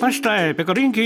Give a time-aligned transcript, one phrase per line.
[0.00, 1.02] h 时代别个林肯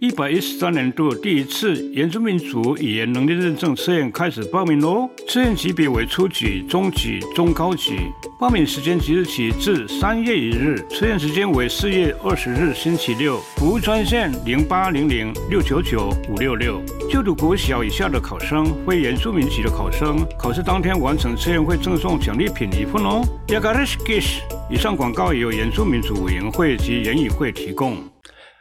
[0.00, 5.06] 一百一十三年度第一次原住民族语言能力认证测验开始报名喽！
[5.28, 7.92] 测验级别为初级、中级、中高级。
[8.40, 13.38] 报名时间即日起至三月一日，测验时间为四月二十日星期六。
[13.58, 16.80] 服务专线零八零零六九九五六六。
[17.10, 23.22] 就读国小以下的考生，非原住民籍的考生，考试当天完成测验会赠送奖励品一份哦。
[24.70, 27.98] 以上广告由原住民族委员会及原语会提供。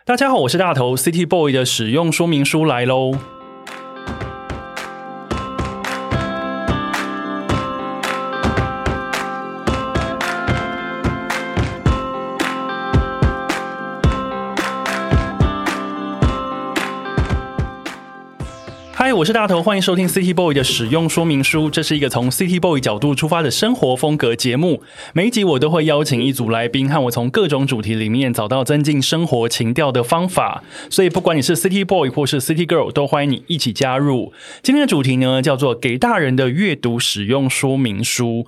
[0.04, 3.12] 大家好，我是大头，City Boy 的使用说明书来喽。
[19.22, 21.70] 我是大头，欢迎收听 City Boy 的使用说明书。
[21.70, 24.82] 这是一个从 City Boy 角度出发的生活风格节目。
[25.14, 30.64] 每一集我都会邀请一组来宾，和我从各种主题里面找到增进生活情调的方法。
[30.90, 34.34] 所以，不管你是 City Boy 或是 City Girl，都欢迎你一起加入。
[34.64, 38.48] 今天的主题呢，叫做“给大人的阅读使用说明书”。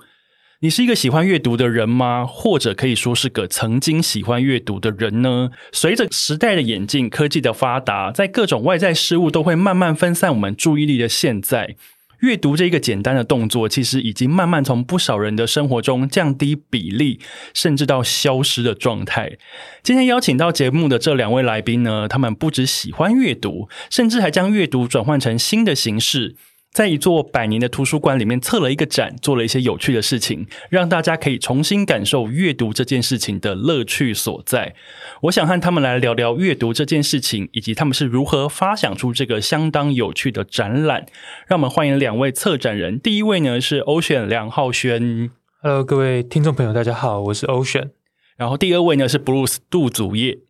[0.64, 2.24] 你是一个喜欢阅读的人吗？
[2.26, 5.50] 或者可以说是个曾经喜欢阅读的人呢？
[5.72, 11.76] 随着时代的演进，科技的发达，在各种外在事物都会慢慢分散我们注意力的现在，
[12.20, 17.20] 阅读这一个简单的动作，其实已经慢慢从不少人的生活中降低比例，
[17.52, 19.36] 甚至到消失的状态。
[19.82, 26.36] 今天邀请到节目的这两位来宾呢，他们不只喜欢阅读，甚至还将阅读转换成新的形式。
[26.74, 34.74] 在一座百年的图书馆里面测了一个展，做了一些有趣的事情，让大家可以重新感受阅读这件事情的乐趣所在。
[35.22, 41.06] 我想和他们来聊聊阅读这件事情，以及他们是如何发想出这个相当有趣的展览。
[41.46, 42.98] 让我们欢迎两位策展人。
[42.98, 45.30] 第一位呢是 Ocean 梁浩轩
[45.62, 47.90] ，Hello，各位听众朋友，大家好，我是 Ocean。
[48.36, 50.40] 然后第二位呢是 Bruce 杜祖业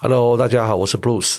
[0.00, 1.38] ，Hello，大家好，我是 Bruce。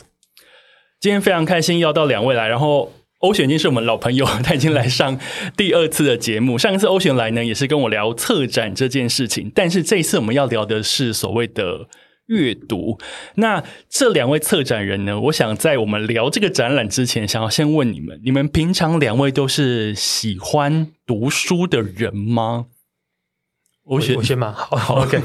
[1.01, 2.93] 今天非常开心要到两位来，然后。
[3.21, 5.19] 欧选已经是我们老朋友， 他已经来上
[5.57, 6.57] 第二次的节目。
[6.57, 9.51] 上一次欧选来呢，也是跟我聊策展这件事情。
[9.55, 11.87] 但是这一次我们要聊的是所谓的
[12.27, 12.99] 阅读。
[13.35, 22.67] 那这两位策展人呢，我想在我们聊这个展览之前，想要先问你们：你们平常两位都是喜欢读书的人吗？
[23.83, 25.21] 我选我先嘛， 好，OK。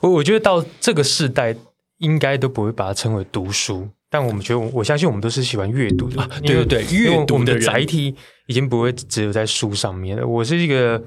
[0.00, 1.54] 我我觉得到这个时代，
[1.98, 3.90] 应该都不会把它称为读书。
[4.12, 6.28] 但我们觉得，我相信我们都是喜欢阅读的。
[6.44, 8.14] 对对对，阅读的载体
[8.46, 10.26] 已经不会只有在书上面了。
[10.26, 11.02] 我是一个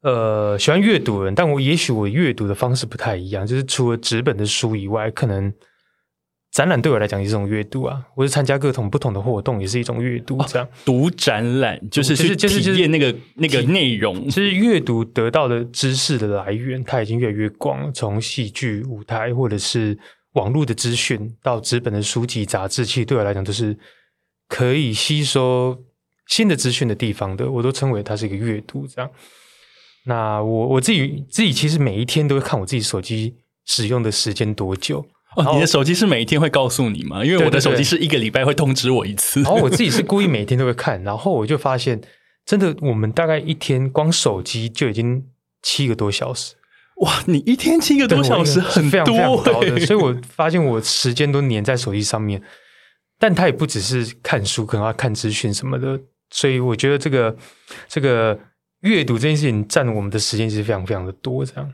[0.00, 3.46] 呃喜欢阅读的人，但我也许我阅读的方式不太一样。
[3.46, 5.52] 就是除了纸本的书以外，可能
[6.50, 8.02] 展览对我来讲也是一种阅读啊。
[8.16, 10.42] 我是参加各种不同的活动，也是一种阅读。
[10.48, 14.24] 这样读展览就是就是体验那个那个内容。
[14.24, 19.98] 就是阅读得到的知识的来源，它已经越来越广，从戏剧、舞台或者是。
[20.38, 23.76] 网络的资讯到纸本的书籍、杂志，其实对我来讲都是
[24.48, 25.76] 可以吸收
[26.28, 27.50] 新的资讯的地方的。
[27.50, 29.10] 我都称为它是一个阅读这样。
[30.04, 33.34] 那我我自己自己其实每一天都会看我自己手机
[33.66, 35.04] 使用的时间多久。
[35.36, 37.22] 哦，你的手机是每一天会告诉你吗？
[37.24, 39.42] 因为我的手机是一个礼拜会通知我一次。
[39.44, 42.00] 然后我自己是故意每天都会看，然后我就发现，
[42.46, 45.26] 真的我们大概一天光手机就已经
[45.62, 46.54] 七个多小时。
[47.00, 52.42] 哇，你一天七个多小时，很非常非常高的，所以我发现我时间都粘在手机上面。
[53.20, 56.00] 但他也不只是看书，可能要看资讯什么的，
[56.30, 57.36] 所以我觉得这个
[57.88, 58.38] 这个
[58.80, 61.44] 阅读这件事情占我们的时间其实非常非常的多。
[61.44, 61.72] 这样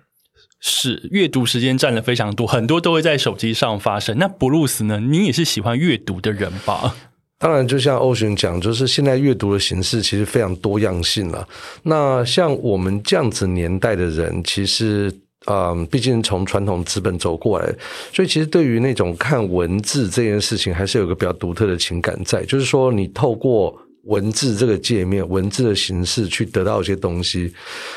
[0.61, 4.17] 是阅读时间占了非常多，很多都会在手机上发生。
[4.19, 5.01] 那布鲁斯呢？
[5.01, 6.97] 你也是喜欢阅读的人吧？
[7.45, 11.47] 当然，就像欧璇讲，就是现在阅读的形式其实非常多样性了。
[11.83, 15.13] 那像我们这样子年代的人，其实，
[15.47, 17.71] 嗯，毕竟从传统资本走过来，
[18.15, 22.43] 所以其实对于那种看文字这件事情，还是有个比较独特的情感在。
[22.47, 23.79] 就是说，你透过。
[24.07, 27.53] 文字这个界面，文字的形式去得到一些东西，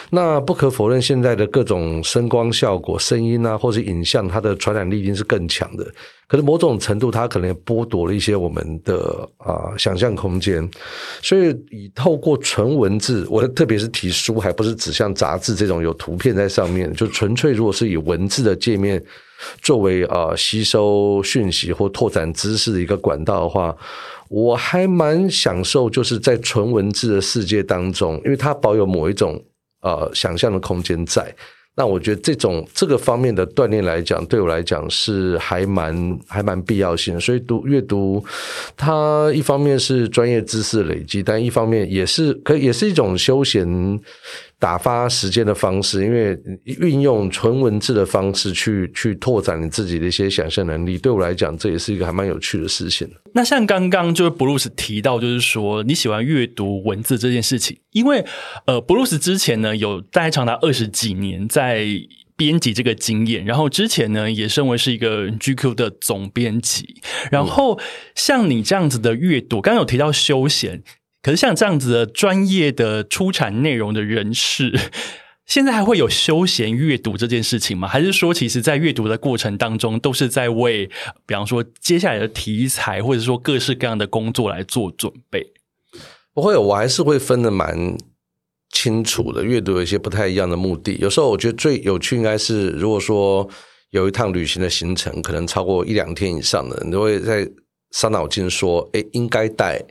[0.09, 5.85] 那不可否认，现在的各种声光效果、声音啊，或者影像，它的传染力一定是更强的。
[6.27, 10.69] 可是某种程度，它可能剥夺了一些我们的啊想象空间。
[11.21, 19.01] 所以，以透过纯文字，我特别是提书，还不是指像杂志这种有图片在上面，就纯粹如果是以文字的界面
[19.61, 23.75] 作为啊吸收讯息或拓展知识的一个管道的话。
[24.29, 29.41] 我还蛮享受，就是在纯文字的世界当中，因为它保有某一种
[29.81, 31.33] 呃想象的空间在。
[31.79, 37.19] 那我觉得这种这个方面的锻炼来讲，对我来讲是还蛮还蛮必要性。
[37.21, 38.25] 所以读阅读，
[38.75, 43.67] 它一方面是专业知识累积，但一方面也是可以也是一种休闲
[44.59, 53.07] 打发时间的方式，因为运用纯文字的方式去去拓展你自己的一些想象能力，对我来讲，这也是一个还蛮有趣的事情。
[53.33, 58.25] 那像刚刚就是布鲁斯提到，就是说你喜欢阅读文字这件事情，因为
[58.65, 61.85] 呃，布鲁斯之前呢有大概长达二十几年在
[62.35, 66.95] 编辑这个经验，然后之前呢也身为是一个 GQ 的总编辑，
[67.29, 67.79] 然后
[68.15, 70.81] 像你这样子的阅读，刚刚有提到休闲。
[71.21, 74.73] 可是像这样子的专业的出产内容的人士，
[75.45, 77.87] 现在还会有休闲阅读这件事情吗？
[77.87, 80.87] 还是说，其实，在阅读的过程当中，都是在为，
[81.25, 85.53] 比方说接下来的题材，或者说各式各样的工作来做准备？
[86.33, 87.97] 不会，我还是会分的蛮
[88.71, 89.43] 清楚的。
[89.43, 93.49] 阅读有一些不太一样的目的，有时候我觉得最有趣应该是，如果说
[93.91, 97.49] 有一趟旅行的行程，可能超过一两天以上的，你都会在
[97.91, 99.81] 伤脑筋说，哎，应该带。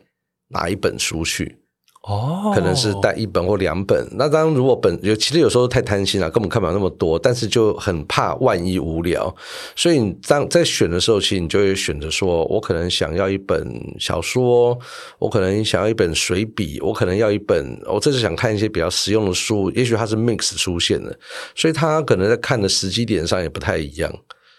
[0.48, 1.58] 拿一本书去
[2.02, 4.06] 哦，可能是带一本或两本。
[4.12, 9.34] 那当然，如果本有其实有时候太贪心了，根本看不了那么多，但是就很怕万一无聊，
[9.74, 13.58] 所以你当在选的时候，其实你就会选择说，我可能想要一本
[13.98, 14.78] 小说，
[15.18, 21.18] 我可能想要一本随笔，我可能要一本，我这次想看一些比较实用的书，也许它是 mix 出现的，
[21.56, 24.12] 所以它可能在看的时机点上也不太一样。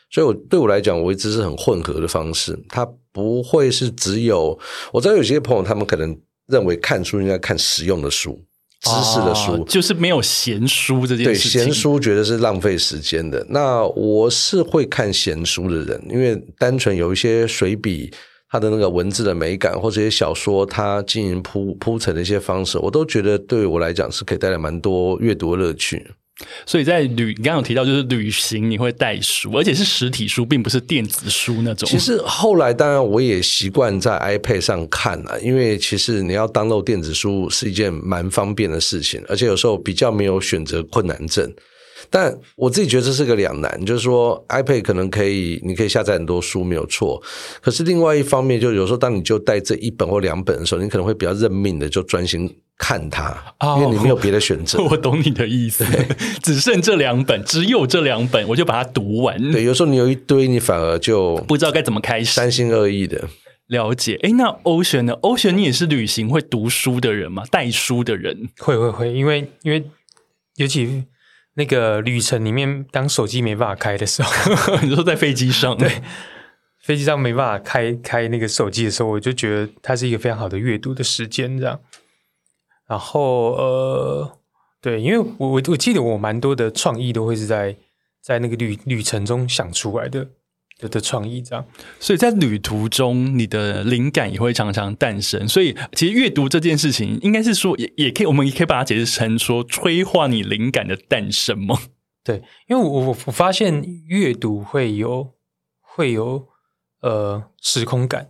[0.10, 2.58] 所以，我对我来讲，我一直是很混合的方式。
[2.70, 4.58] 它不会是只有
[4.94, 6.18] 我知道有些朋友，他们可能
[6.48, 8.42] 认为看书应该看实用的书、
[8.82, 11.60] 知识的书，就是没有闲书这件事情。
[11.60, 13.46] 对，闲书觉得是浪费时间的。
[13.50, 18.10] 那我是会看闲书的人，因为单纯有一些随笔，
[18.50, 26.12] 它的那个文字的美感，或者一些小说，它经营铺铺陈的一些方式，我都觉得对我来讲是可以带来蛮多阅读乐趣。
[26.66, 31.90] 所以在旅，你刚刚有提到，就是旅行你会带书，而且是实体书，并不是电子书那种。
[31.90, 41.52] 其实后来当然我也习惯在 iPad 上看了，因为其实你要 download 电子书是一件蛮方便的事情，而且有时候比较没有选择困难症。
[42.10, 47.22] 但我自己觉得这是个两难，就是说 iPad 可能可以，你可以下载很多书没有错，
[47.62, 53.36] 可是另外一方面，就有时候当你就带这一本或两本的时候，你可能会比较认命的就专心看它，
[53.80, 54.82] 因为你没有别的选择。
[54.86, 55.86] 我懂你的意思，
[56.44, 59.52] 只剩这两本，只有这两本，我就把它读完。
[59.52, 63.28] 对，有时候你有一堆，你反而就不知道该怎么开始，三心二意的
[63.68, 64.20] 了解。
[64.22, 65.14] 哎，那欧璇呢？
[65.22, 67.44] 欧璇，你也是旅行会读书的人吗？
[67.52, 68.50] 带书的人？
[68.60, 69.84] 会会会，因为因为
[70.56, 71.04] 尤其。
[71.58, 76.02] 那个旅程里面，当手机没办法开的时候， 你说在飞机上，对，
[76.84, 81.80] 飞机上没办法开开那个手机的时候，我就觉得它是一个非常好的阅读的时间，这样。
[82.88, 84.38] 然后呃，
[84.80, 87.76] 对，因为我我我记得我蛮多的创意都会是在
[88.22, 90.28] 在那个旅旅程中想出来的。
[90.80, 91.66] 的的创意这样，
[92.00, 95.48] 所以在旅途中，你的灵感也会常常诞生。
[95.48, 101.80] 所以，其实阅读这件事情，应该是说，也也可以，我们也可以把它解释成说，催化你灵感的诞生吗？
[102.24, 105.34] 对，因为我我我发现阅读会有
[105.82, 106.48] 会有
[107.02, 108.30] 呃时空感，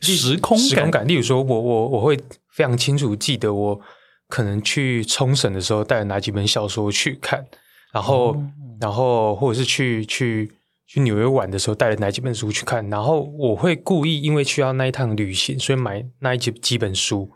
[0.00, 1.04] 时空时空感。
[1.08, 2.16] 例如说，我我我会
[2.52, 3.80] 非常清楚记得我
[4.28, 7.44] 可能去冲绳的时候带了哪几本小说去看，
[7.92, 8.40] 然后
[8.80, 10.52] 然后或者是去去。
[10.92, 17.30] 去纽约玩的时候带了哪几本书去看，然后我会故意因为需要那一趟旅行，所以买那几几本书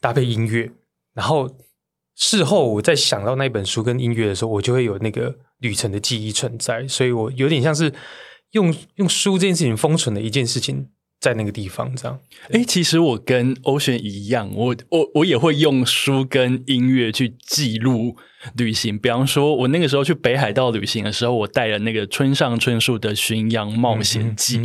[0.00, 0.68] 搭配音乐，
[1.14, 1.48] 然后
[2.16, 7.94] 事后我在想到那本书跟音乐的时候，我就会有那个旅程的记忆存在，所以我有点像是
[8.50, 10.88] 用用书这件事情封存的一件事情。
[11.20, 12.18] 在那个地方，这样。
[12.52, 18.16] 哎，其实我跟欧璇一样，我我我也会用书跟音乐去记录
[18.56, 18.96] 旅行。
[18.96, 24.58] 比方说，我那个时候去北海道旅行的时候，我带了那个村上春树的《巡洋冒险记》。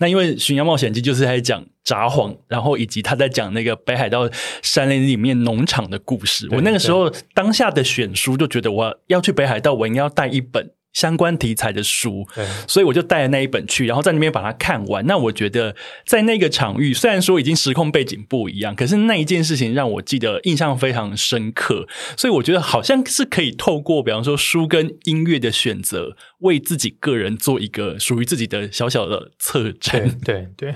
[0.00, 4.28] 那因为《巡洋冒险记》就是在讲札幌，然后以及他在讲那个北海道
[4.62, 6.48] 山林里面农场的故事。
[6.50, 10.72] 我那个时候当下的选书就觉得，我要去北海道，我应该要带一本。
[10.92, 12.26] 相关题材的书，
[12.66, 15.06] 所以我就带了那一本去，然后在那边把它看完。
[15.06, 15.74] 那我觉得
[16.06, 21.86] 在那个场域，虽然说已经时空背景不一样，可是那一件事情让我记得印象非常深刻。
[22.16, 30.18] 所以我觉得好像是可以透过，比方说书跟音乐的选择，为自己个人做一个属于自己的小小的策展。
[30.24, 30.74] 对对。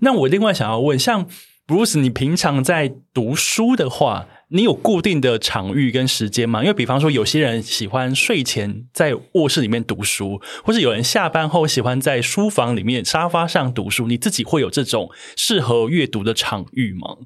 [0.00, 1.26] 那我另外想要问，像
[1.66, 4.26] Bruce，你平常在读书的话？
[4.48, 6.62] 你有固定的场域跟时间吗？
[6.62, 14.06] 因为比方说，有些人喜欢睡前在卧室里面读书，或是有人下班后喜欢在书房里面沙发上读书。
[14.06, 17.16] 你自己会有这种适合阅读的场域吗？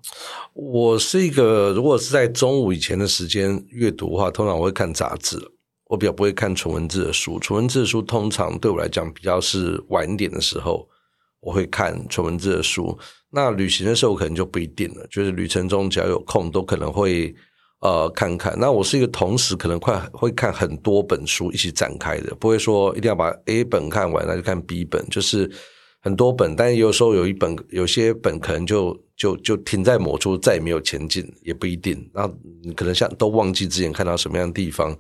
[0.55, 5.37] 我是一个，如果是在中午以前的时间阅读的话，通常我会看杂志，
[5.89, 7.39] 我比较不会看纯文字的书。
[7.39, 10.89] 纯文字的书通常对我来讲比较是晚点的时候，
[11.41, 12.99] 我会看纯文字的书。
[13.31, 17.35] 那旅行的时候可能就不一定了，就是旅程中只要有空，都可能会
[17.81, 18.57] 呃看看。
[18.59, 25.49] 那我是一个同时可能快会看很多本书一起展开的，不会说一定要把 A 本看完，那就看 B 本，就是
[26.01, 32.11] 很多本，但有时候有一本有些本可能就就就停在某处，再也没有前进，也不一定。
[32.13, 32.29] 那
[32.65, 34.97] 你可能像都忘记之前看到什么样的地方。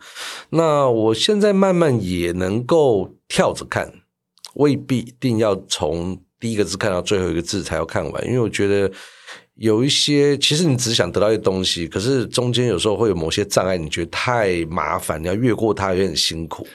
[0.51, 3.93] 那我现在慢慢也能够跳着看，
[4.55, 8.91] 未必一定要从第一个字看到最后一个字才要看完，因为我觉得
[9.57, 16.67] 有一些其实你只想得到一些东西，可是中间有时候会有某些障碍，你觉得太麻烦，你要越过它有点辛苦。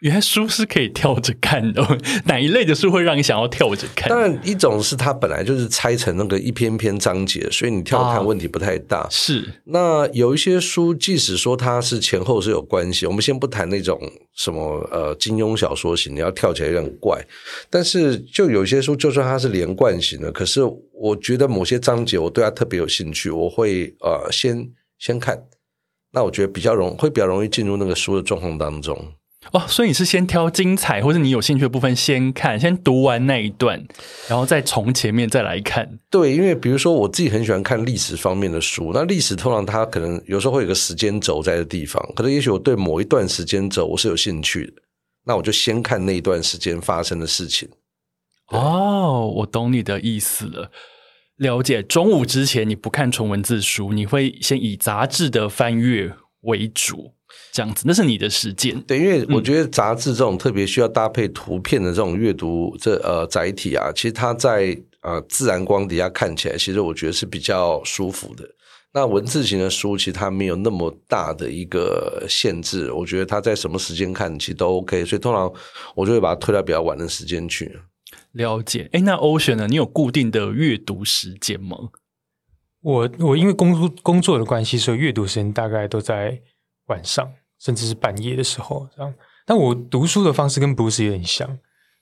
[0.00, 1.82] 原来书是可以跳着看的，
[2.26, 4.08] 哪一类的书会让你想要跳着看？
[4.10, 9.08] 当然，一种是它本来就是拆成那个一篇篇章节，所以你跳看问题不太大。
[9.10, 13.98] 是那有一些书，即使说它是前后是有关系，我们先不谈那种
[14.34, 17.24] 什么呃金庸小说型，你要跳起来有点怪。
[17.70, 20.60] 但是就有些书，就算它是连贯型的，可是
[20.92, 25.42] 我觉得某些章节我对它特别有兴趣，我会呃先先看。
[26.12, 29.14] 那我觉得比较容会比较容易进入那个书的状况当中。
[29.52, 33.84] 哦，所以你是先挑精彩或者你有兴趣的部分先看，先读完那一段，
[34.28, 35.98] 然后再从前面再来看。
[36.10, 44.72] 对，因为比如说我自己很喜欢看历史方面的书，那历史通常它可能有时候会有个时间轴在的地方，可能也许我对某一段时间轴我是有兴趣的，
[45.24, 47.68] 那我就先看那一段时间发生的事情。
[48.48, 50.70] 哦，我懂你的意思了。
[51.36, 57.14] 了解，中午之前你不看纯文字书，你会先以杂志的翻阅为主。
[57.52, 58.80] 这样子，那是你的时间。
[58.82, 68.44] 对，因为我觉得杂志这种特别需要搭配图片的这种阅读，这呃载体啊，其实它在呃自然光底下看起来，其实我觉得是比较舒服的。
[68.92, 75.04] 那文字型的书，其实它没有那么大的一个限制，我觉得它在什么时间看，其实都 OK。
[75.04, 75.52] 所以通常
[75.96, 77.76] 我就会把它推到比较晚的时间去。
[78.32, 78.88] 了解。
[78.92, 79.66] 哎，那 Ocean 呢？
[79.66, 81.76] 你有固定的阅读时间吗？
[82.82, 86.40] 我我因为工作工作的关系，所以阅读时间大概都在
[86.86, 87.32] 晚上。
[87.56, 89.14] 甚至是半夜的时候，这样。
[89.46, 91.58] 但我读书的方式跟 Bruce 有点像，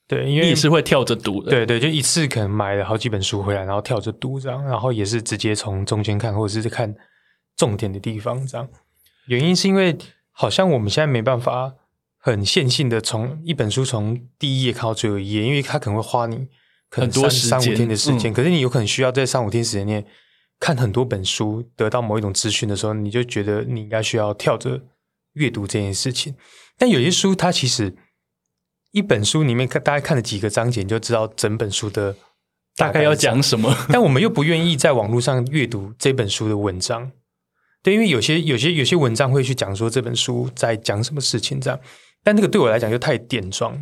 [0.09, 6.93] 对，因为也是会跳着读的，对对，就一次可能买了好几本书回来，然后跳着读这样，然后也是直接从中间看，或者是看
[7.57, 8.69] 重点的地方这样。
[9.27, 9.97] 原因是因为
[10.33, 11.75] 好像我们现在没办法
[12.19, 16.49] 很线性的从一本书从第一页看到最后一页，因为它可能会花你
[16.91, 20.05] 很多三五天的时间，可是你有可能需要在三五天时间内
[20.62, 24.81] 看很多本书，得到某一种资讯的时候，你就觉得你应该需要跳着。
[25.35, 26.35] 阅读这件事情，
[26.76, 27.97] 但有些书它其实
[28.90, 32.14] 一本书里面看，大概看了几个章节，你就知道整本书的
[32.76, 33.75] 大概要讲什么。
[33.88, 37.11] 但我们又不愿意在网络上阅读这本书的文章，
[37.83, 41.81] 对，因为有些有些有些文章会去讲说这本书在讲什么事情这样，
[42.23, 43.73] 但那个对我来讲就太点状，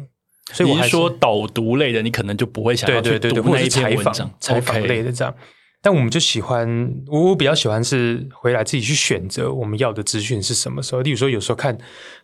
[0.53, 5.35] 所以我还说导读类的，你可能就不会想要去读那一篇文章，采访类的这样。
[5.83, 11.01] 但我们就喜欢，我我比较喜欢是回来自己去选择我们要的资讯是什么时候。
[11.01, 11.77] 例如说，有时候看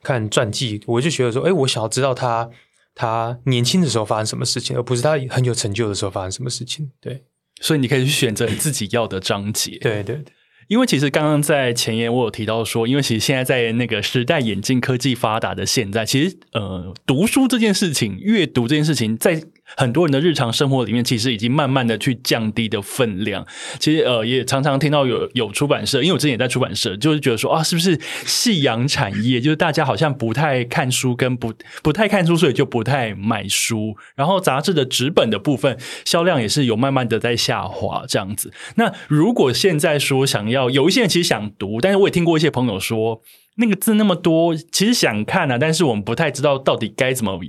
[0.03, 2.49] 看传记，我就觉得说，哎，我想要知道他
[2.95, 6.91] 他年轻的时候发生什么事情，而不是他很有成就的时候发生什么事情。
[7.01, 7.25] 对，
[7.61, 9.79] 所以你可以去选择你自己要的章节。
[9.79, 10.25] 对对对。
[10.69, 19.41] 因为其实刚刚在前言我有提到说，因为其实现在在那个时代眼镜科技发达的现在，其实呃读书这件事情、阅读这件事情，在
[19.77, 23.45] 很多人的日常生活里面，其实已经慢慢的去降低的分量。
[23.79, 29.41] 其实呃也常常听到有有出版社，因为我之前也在出版社，就是觉得说啊，是不是夕阳产业？
[29.41, 33.97] 就是大家好像不太看书，跟不不太看书，所以就不太买书。
[34.15, 38.53] 然后杂志的纸本的部分销量也是有慢慢的在下滑这样子。
[38.77, 43.21] 那如果现在说想要有一些人其实想读，但是我也听过一些朋友说，
[43.57, 47.41] 那个字那么多，其实想看啊，但是我们不太知道到底该怎么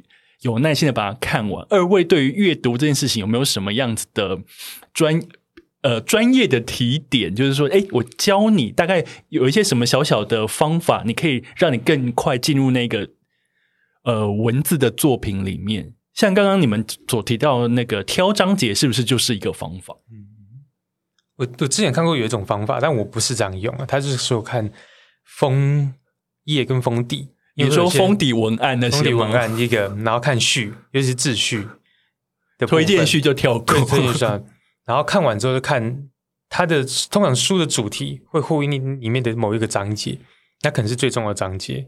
[0.41, 1.65] 有耐心的把它看完。
[1.69, 4.39] 二位对于阅读这件事情有没有什么样子的
[4.93, 5.21] 专
[5.81, 7.33] 呃专业的提点？
[7.33, 13.09] 就是说，哎，我教你大概有一些什么小小的方法，你可以让你更快进入那个
[14.03, 15.93] 呃文字的作品里面。
[16.13, 19.95] 像刚刚你们所提到的那个挑章节，是不是就是一个方法？
[20.11, 20.37] 嗯。
[21.35, 23.85] 我我之前看过有一种方法，但我不是这样用啊。
[23.85, 24.71] 他是说看
[25.23, 25.93] 封
[26.45, 31.67] 页跟封底，有时候封底文案那些文案一个，然后看序，尤其是自序
[32.57, 33.75] 的推荐序就跳过。
[34.85, 36.07] 然后看完之后就看
[36.49, 40.17] 它的通常书的主题会呼应里面的某一个章节，
[40.61, 41.87] 那可能是最重要的章节，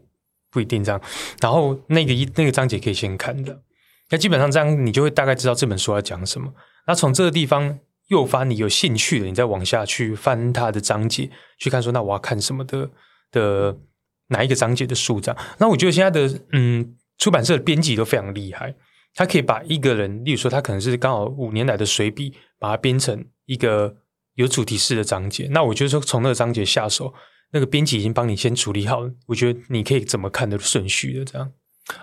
[0.51, 0.99] 不一定这样。
[1.39, 3.61] 然后那个一那个章节可以先看的，
[4.09, 6.53] 那基本上这样你就会大概知道这本书要讲什么。
[6.85, 7.79] 那从这个地方。
[8.09, 12.89] 诱发你有兴趣的，你再往下去翻它的章节，去看说那我要看什么的
[13.31, 13.77] 的
[14.29, 15.35] 哪一个章节的书章。
[15.59, 18.73] 那我觉得现在的嗯出版社的编辑都非常厉害，
[19.13, 23.97] 他可以把一个人，例如说他可能是刚好五年来的随笔，把它编成一个
[24.35, 25.47] 有主题式的章节。
[25.51, 27.13] 那我觉得说从那个章节下手，
[27.51, 31.51] 那个编辑已经帮你先处理好，我觉得你可以怎么看的顺序的这样。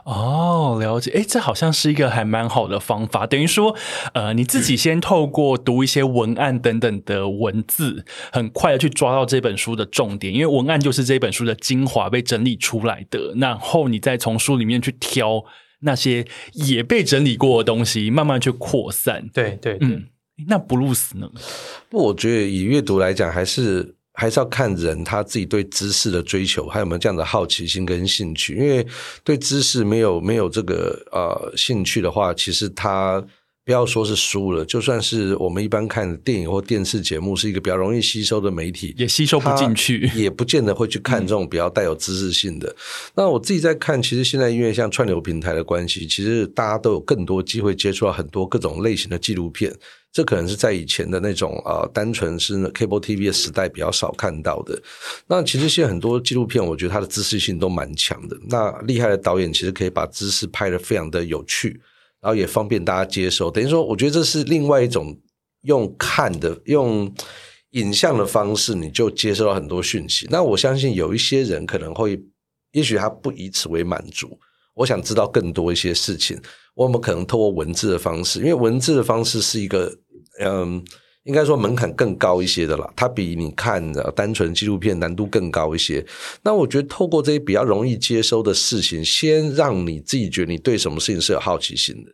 [0.05, 1.11] 哦，了解。
[1.13, 3.27] 哎，这好像是一个还蛮好的方法。
[3.27, 3.75] 等于说，
[4.15, 13.35] 呃，你自己先透过读一些文案等等的文字，很快的去抓到这本书的重点，因为文案就是这本书的精华被整理出来的。
[13.37, 15.45] 然后你再从书里面去挑
[15.81, 19.29] 那些也被整理过的东西，慢慢去扩散。
[19.33, 20.05] 对对，嗯。
[20.49, 21.29] 那布鲁斯呢？
[21.89, 23.96] 不，我觉得以阅读来讲，还是。
[24.19, 28.57] 还是要看人他自己对知识的追求，还有没有这样的好奇心跟兴趣。
[28.57, 28.85] 因为
[29.23, 33.23] 对知识没有没有这个呃兴趣的话，其实他
[33.67, 42.73] 不要说是书了，就算是我们一般看电影或电视节目，是一个比较容易吸收的媒体，也吸收不进去，也不见得会去看这种比较带有知识性的。
[43.17, 49.75] 那我自己在看，其实现在因为像串流平台的关系，其实大家都有更多机会接触到很多各种类型的纪录片。
[50.13, 54.81] 这可能是在以前的那种啊，单纯是 cable TV 的时代比较少看到的。
[55.27, 58.37] 那其实现在很多纪录片，我觉得它的知识性都蛮强的。
[58.49, 61.81] 那厉害的导演其实可以把知识拍得非常的有趣，
[62.27, 63.49] 然后也方便大家接收。
[63.49, 65.17] 等于说，我觉得这是另外一种
[65.63, 67.09] 用看的、用
[67.71, 70.27] 影像的方式，你就接收到很多讯息。
[70.29, 72.21] 那我相信有一些人可能会，
[72.73, 74.37] 也许他不以此为满足。
[74.75, 76.37] 我想知道更多一些事情，
[76.75, 79.97] 我们可能透过文字的方式，因为文字的方式是一个。
[80.41, 80.85] 嗯，
[81.27, 86.05] 应该说门槛更高一些的啦，它比你看的单纯纪录片难度更高一些。
[86.43, 92.13] 那我觉得透过这些比较容易接收的事情，先让你自己觉得你对什么事情是有好奇心的。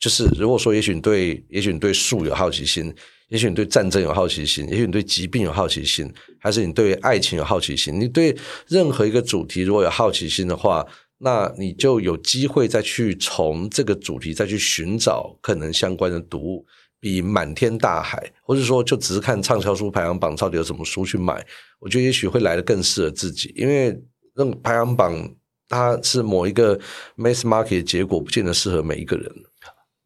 [0.00, 2.92] 就是如果说，也许你对，也许你对树有好奇心，
[3.28, 8.00] 也许你对战争有好奇心，也许你对疾病有好奇心，还是你对爱情有好奇心？
[8.00, 10.84] 你对任何一个主题如果有好奇心的话，
[11.18, 16.66] 那你就有机会再去从这个主题再去寻找可能相关的读物。
[17.00, 21.44] 比满天大海，或者说就只是看畅销书排行榜，到底有什么书去买？
[21.80, 23.98] 我觉得也许会来的更适合自己，因为
[24.34, 25.34] 那排行榜
[25.68, 26.78] 它是某一个
[27.16, 29.32] mass market 的结果，不见得适合每一个人。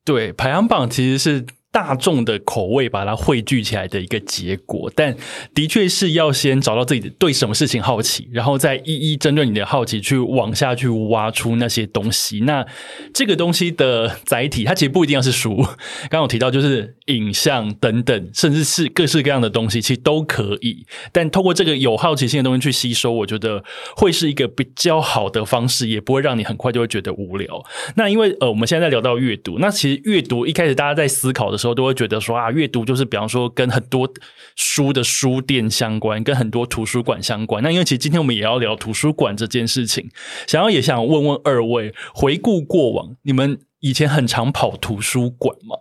[0.05, 1.45] 对，排行榜其实是。
[1.75, 5.13] 大众的口味把它汇聚起来的一个结果，但
[5.53, 12.39] 的确是要先找到自己对什么事情好奇，然后再一一针对你的好奇去往下去挖出那些东西。
[12.43, 12.65] 那
[13.13, 15.57] 这个东西的载体，它其实不一定要是书。
[15.57, 20.87] 刚刚有提到，就是影像等等，甚至是各式各样的东西，其实都可以。
[21.11, 23.65] 但透过这个有好奇心的东西去吸收，我觉得
[23.97, 27.65] 会是一个比较好的方式，也不会让你很快就会觉得无聊。
[27.97, 34.13] 那因为呃，我们现在在聊到阅读，那其实阅读一开始大家在思考的时都会觉得说啊，阅读就是比方说跟很多
[34.57, 37.63] 书的书店相关，跟很多图书馆相关。
[37.63, 40.11] 那因为其实今天我们也要聊图书馆这件事情，
[40.49, 45.77] 想要也想问问二位，回顾过往，你们以前很常跑图书馆吗？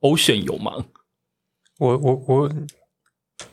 [0.00, 0.86] 欧选有吗？
[1.78, 2.52] 我我我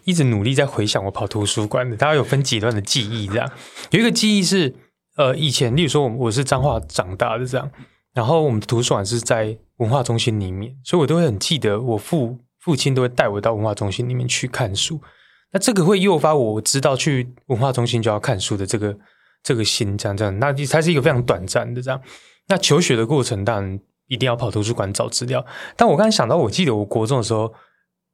[0.06, 3.52] 一直努力在回想我跑图书馆的，大家有分几段的记忆，这样
[3.92, 4.74] 有一个记忆是
[5.18, 7.70] 呃，以前例如说我我是彰化长大的这样。
[8.18, 15.00] 然后我们的图书馆是在文化中心里面，所以我都会很记得，我父父亲都会带我到文化中心里面去看书。
[15.52, 18.98] 那这个会诱发我知道去文化中心就要看书的这个
[19.44, 20.40] 这个心，这样这样。
[20.40, 22.02] 那它是一个非常短暂的这样。
[22.48, 25.46] 那求学的过程当然一定要跑图书馆找资料。
[25.76, 27.54] 但我刚才想到，我记得我国中的时候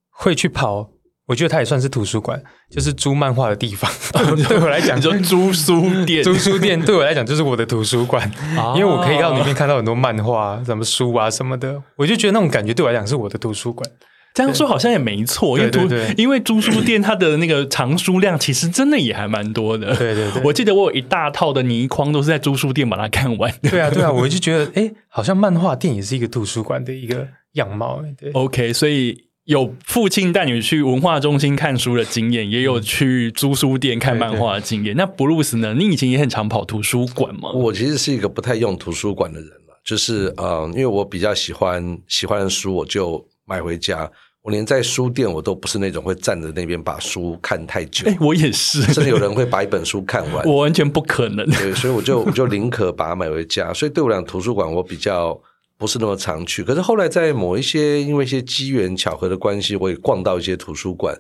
[0.10, 0.90] 会去跑。
[1.26, 3.90] 我觉得它也算是图书馆，就是租漫画的地方。
[4.48, 8.30] 对我来讲，就租书店，租书店对我来讲就是我的图书馆，
[8.76, 11.82] 因为我可以到里面看到很多漫画、什么书啊什么的。
[11.96, 13.90] 我就觉得那种感觉对我来讲是我的图书馆。
[14.34, 19.96] 这样说好像也没错，因为图，因为租书店它的那个藏书量其实真的也还蛮多的。
[19.96, 23.50] 对对对，我记得我有一大套的泥框都是在租书店把它看完。
[23.62, 28.02] 对啊对啊，我就觉得哎，好像漫画店也是一个图书馆的一个样貌。
[28.20, 29.16] 对，OK，所以。
[29.46, 34.96] 有父亲带你去文化中心看书的经验，也有去租书店看漫画的经验。
[34.96, 35.74] 那布鲁斯呢？
[35.74, 37.52] 你以前也很常跑图书馆吗？
[37.54, 44.10] 我其实是一个不太用图书馆的人了，就是呃，因为我比较喜欢喜欢的书，我就买回家。
[44.44, 48.10] 我连在书店，我都不是那种会站在那边把书看太久。
[48.10, 51.46] 哎，我也是，甚至有人会把一本书看完， 我完全不可能。
[51.50, 53.74] 对，所以我就我就宁可把它买回家。
[53.74, 55.38] 所以对我来讲，图书馆我比较。
[55.78, 61.18] 不是那么常去，可是后来在某一些因为一些机缘巧合的关系，我也逛到一些图书馆。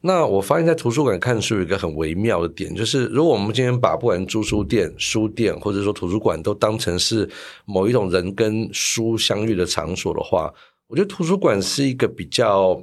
[0.00, 7.28] 那我发现，在图书馆看书有一个很微妙的点，就是如果我们今天把不管租书店、书店或者说图书馆都当成是
[7.66, 10.50] 某一种人跟书相遇的场所的话，
[10.86, 12.80] 我觉得图书馆是一个比较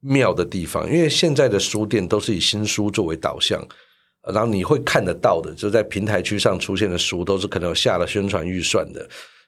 [0.00, 3.64] 妙的地方，因为现在的书店都是以新书作为导向，
[4.32, 9.06] 然后你会看得到的，就在平台区上出现的书，都是可能有下了宣传预算的。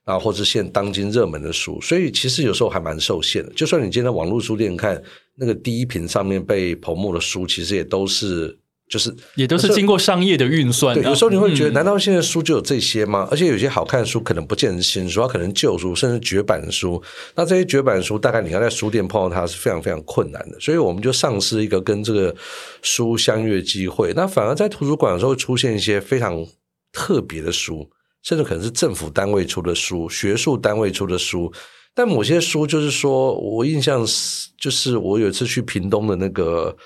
[0.08, 3.52] 啊，或是现当今热门的书，所以其实有时候还蛮受限的。
[3.54, 5.00] 就算你今天网络书店看
[5.34, 11.02] 那个第一屏上面被捧墨的书，其实也都是就是也都是经过商业的运算的。
[11.02, 13.28] 对，有时候你会觉得，嗯难道现在书就有这些吗？
[13.30, 17.02] 而且有些好看的书可能不见得新书，它可能旧书，甚至绝版的书。
[17.34, 20.58] 那这些绝版书，大概你要在书店碰到它是非常非常困难的。
[20.58, 22.34] 所以我们就丧失一个跟这个
[22.80, 24.14] 书相遇的机会。
[24.16, 26.46] 那反而在图书馆的时候，会出现一些非常
[26.90, 27.90] 特别的书，
[28.28, 31.50] 甚至可能是政府单位出的书、学术单位出的书。
[31.94, 36.76] 但某些书就是说，我印象是，就是我有一次去屏东的那个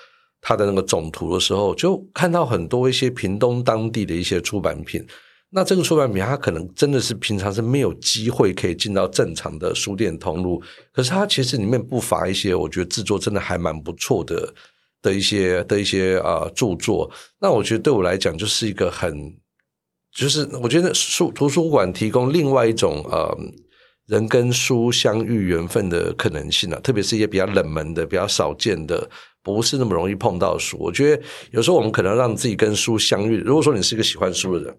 [0.40, 5.04] 他的那个总图的时候，就看到很多一些屏东当地的一些出版品。
[5.50, 14.54] 那这个出版品，它可能真的是平常是没有机会可以进到正常的书店通路，可是它其实里面不乏一些我觉得制作真的还蛮不错的
[15.02, 17.10] 的一些的一些啊、著作。
[17.40, 19.34] 那我觉得对我来讲，就是一个很，
[20.14, 23.36] 就是我觉得书图书馆提供另外一种呃
[24.06, 29.08] 人跟书相遇缘分的可能性啊，特别是一些比较冷门的、比较少见的。
[29.44, 31.20] 不是那么容易碰到书，我觉得
[31.50, 33.38] 有时候我们可能让自己跟书相遇。
[33.38, 34.78] 如果说你是一个喜欢书的人，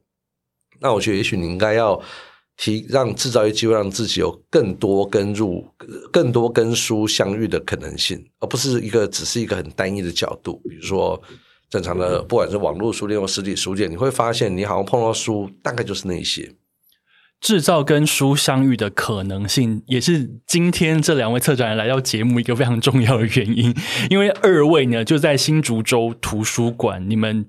[0.80, 2.02] 那我觉得也许你应该要
[2.56, 5.68] 提让制造一个机会，让自己有更多跟入、
[6.14, 10.62] 更多跟书相遇的可能性，而不是一个只是一个很单一的角度。
[10.70, 11.22] 比如说
[11.74, 16.54] 正常的，不管是网络书店或实体书店，你会发现你好像碰到书，大概就是那些。
[17.42, 23.74] 制造跟书相遇的可能性，也是今天这两位策展人来到节目一个非常重要的原因。
[24.12, 27.48] 因为二位呢就在新竹州图书馆，你们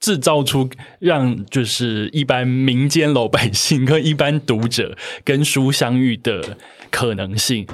[0.00, 6.56] 制造出让就是一般民间老百姓跟一般读者跟书相遇的
[6.90, 7.66] 可能性。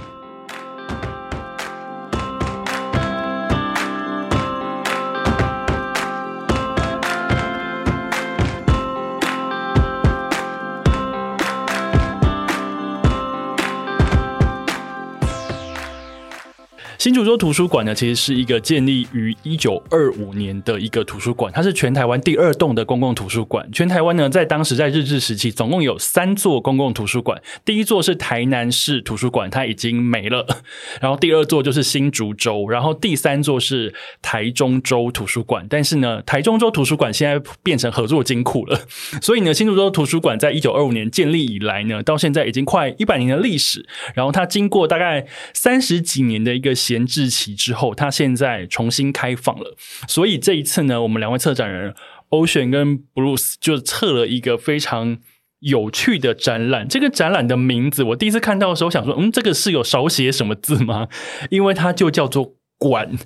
[17.03, 23.69] 新竹州图书馆呢，其实是一个建立于一九二五年的一个图书馆，它是全台湾第二栋的公共图书馆。
[23.73, 30.47] 全台湾呢，在当时在日治时期，总共有三座公共图书馆，第一座是台南市图书馆，它已经没了，
[31.03, 35.67] 然后第二座就是新竹州，然后第三座是台中州图书馆。
[35.69, 38.81] 但是呢，台中州图书馆现在变成合作金库了，
[39.21, 43.85] 所以呢，新竹州图书馆在一九二五年建立以来呢，到现在已经快一百年的历史。
[44.15, 49.76] 然后它经过大概三十几年的一个闲置期之后，它现在重新开放了。
[50.07, 51.94] 所以这一次呢，我们两位策展人
[52.31, 55.18] Ocean 跟 Bruce 就策了一个非常
[55.61, 56.87] 有趣的展览。
[56.87, 61.09] 这个展览的名字，我第一次看到的时候想说，嗯，这个是有少写什么字吗？
[61.50, 63.16] 因为它就叫做“管”。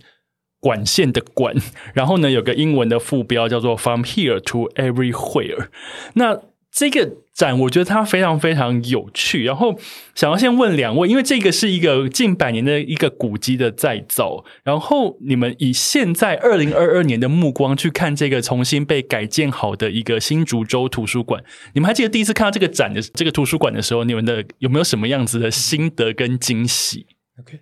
[0.58, 1.54] 管线的管，
[1.94, 5.68] 然后呢，有个英文的副标叫做 “From Here to Everywhere”。
[6.14, 6.40] 那
[6.76, 9.78] 这个展我觉得它非常非常有趣，然后
[10.14, 27.06] 想要先问两位，因为这个是一个近百年的一个古迹的再造，然后你们以现在二零二二年的目光去看这个重新被改建好的一个新竹州图书馆，你们还记得第一次看到这个展的这个图书馆的时候，你们的有没有什么样子的心得跟惊喜
[27.40, 27.60] ？OK，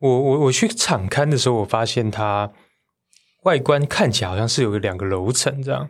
[0.00, 2.50] 我我我去场刊的时候，我发现它
[3.44, 5.88] 外观看起来好像是有个两个楼层这样，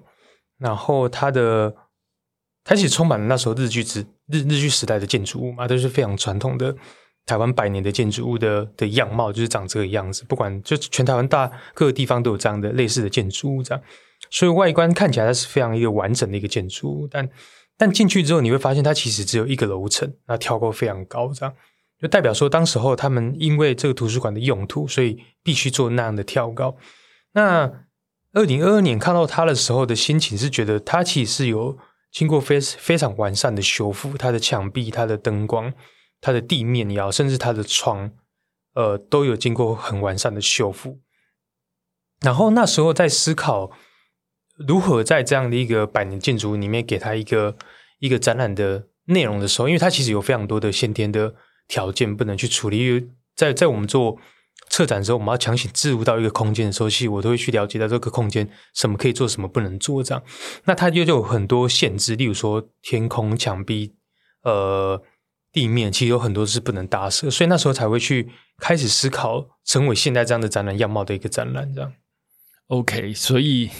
[0.58, 1.74] 然后它的
[2.68, 6.76] 它其实充满了那时候日据时日日据时代的建筑物嘛，都是非常传统的
[7.24, 10.22] 台湾百年的建筑物的的样貌，就是长这个样子。
[10.28, 13.82] 不管就全台湾大各个地方都有这样的类似的建筑物这样，
[14.28, 17.26] 所以外观看起来它是非常一个完整的一个建筑物，但
[17.78, 21.54] 但进去之后你会发现它其实只有一个楼层，那挑高非常高这样。
[21.98, 26.76] 就代表说，当时候他们因为这个图书馆的用途，所以必须做那样的跳高。
[27.32, 27.72] 那
[28.34, 31.78] 二零二二年看到它的时候的心情是觉得它其实是有
[32.10, 35.72] 经过非非常完善的修复，它的墙壁、它的灯光、
[36.20, 38.12] 它的地面也好，甚至它的窗，
[38.74, 41.00] 呃，都有经过很完善的修复。
[42.20, 43.70] 然后那时候在思考
[44.56, 47.56] 如何在这样的一个百年建筑里面给它一个
[48.00, 51.34] 一个展览的内容的时候，因为它其实有非常多的先天的
[51.68, 52.78] 条件不能去处理。
[52.78, 54.18] 因为在在我们做
[54.68, 60.02] 策展的时候，我们要强行置入到一个空间的时候，其实我都会去了解到这个空间什么可以做，什么不能做。
[60.02, 60.22] 这样，
[60.64, 63.94] 那它就就有很多限制，例如说天空、墙壁、
[64.42, 65.02] 呃
[65.50, 71.72] 地面，其实有很多是不能搭设，所以那时候才会去开始思考成为现在这样的展览样貌的一个展览。
[71.74, 71.92] 这样
[72.66, 73.70] OK，所以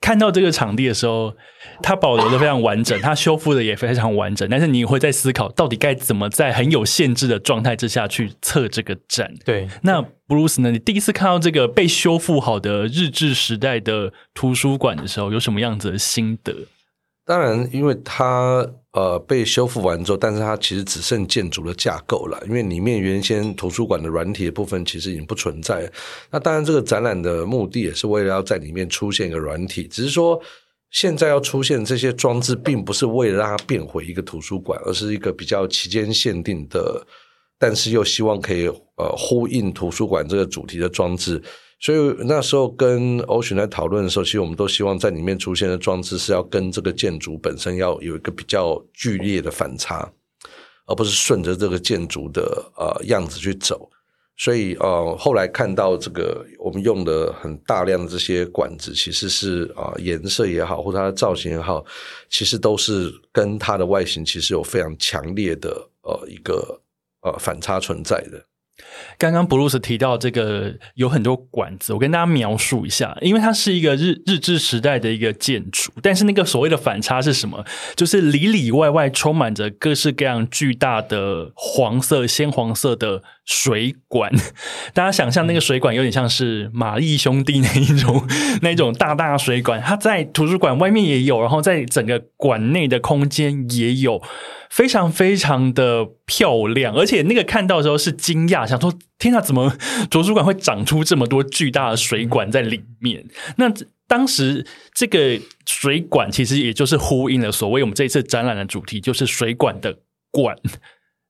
[0.00, 1.34] 看到这个场地的时候，
[1.82, 4.48] 它保留的非常完整， 它修复的也非常完整。
[4.48, 9.34] 但是你会在思考，到底该怎么在很有限制的状态之下去测这个展？
[9.44, 10.70] 对，那 Bruce 呢？
[10.70, 16.54] 你第一次看到这个被修复好的日治时代的图书馆的时候，有什么样子的心得？
[17.26, 25.90] 当然，因为它呃被修复完之后，但是它其实只剩建筑的架构了，因为里面原先图书馆的软体的部分其实已经不存在。
[26.30, 30.40] 那当然，这个展览的目的也是为了要在里面出现一个软体，只是说
[30.92, 37.04] 现在要出现这些装置，并不是为了让它变回一个图书馆，而是一个比较期间限定的，
[37.58, 41.42] 但是又希望可以呃呼应图书馆这个主题的装置。
[41.78, 50.10] 所以那时候跟欧巡来讨论的时候，其实我们都希望在里面出现的装置是要跟这个建筑本身要有一个比较剧烈的反差，
[50.86, 52.42] 而不是顺着这个建筑的
[52.76, 53.90] 呃样子去走。
[54.38, 61.84] 所以呃后来看到这个我们用的很大量的这些管子，其实是啊颜色也好，或者它的造型也好，
[62.30, 65.70] 其实都是跟它的外形其实有非常强烈的
[66.02, 66.80] 呃一个
[67.20, 68.42] 呃反差存在的。
[69.18, 77.64] 刚刚布鲁斯提到这个有很多管子，我跟大家描述一下，因为它是一个日日治时代的一个建筑，但是那个所谓的反差是什么？
[77.94, 84.30] 就是里里外外充满着各式各样巨大的黄色、鲜黄色的水管。
[84.92, 88.28] 大家想象那个水管有点像是玛丽兄弟那一种
[88.60, 94.22] 那一种大大水管，它在图书馆外面也有，然后在整个馆内的空间也有。
[94.68, 99.72] 非常非常的漂亮，而且那个看到的时候是惊讶，想说天哪，怎么
[100.10, 103.24] 图书馆会长出这么多巨大的水管在里面？
[103.56, 103.72] 那
[104.08, 109.96] 当时这个水管其实也就是呼应了所谓我们这一次展览的主题，就是水管的
[110.32, 110.56] 管。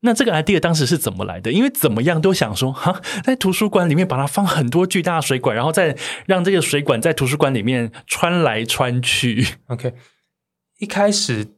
[0.01, 1.53] 那这个 idea 当时是怎么来的？
[1.53, 9.47] 因为怎么样都想说，哈，在图书馆里面把它放很多巨大的水管，然后再让这个水管在图书馆里面穿来穿去。
[9.69, 9.95] OK，
[10.79, 11.49] 一开始。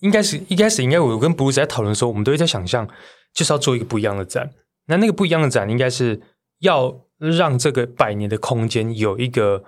[0.00, 2.88] 应该是一开始，应该我跟布鲁斯在讨论的时候，我们都会在想象，
[3.34, 4.50] 就是要做一个不一样的展。
[4.86, 6.18] 那那个不一样的展，应该是
[6.60, 9.62] 要让这个百年的空间有一个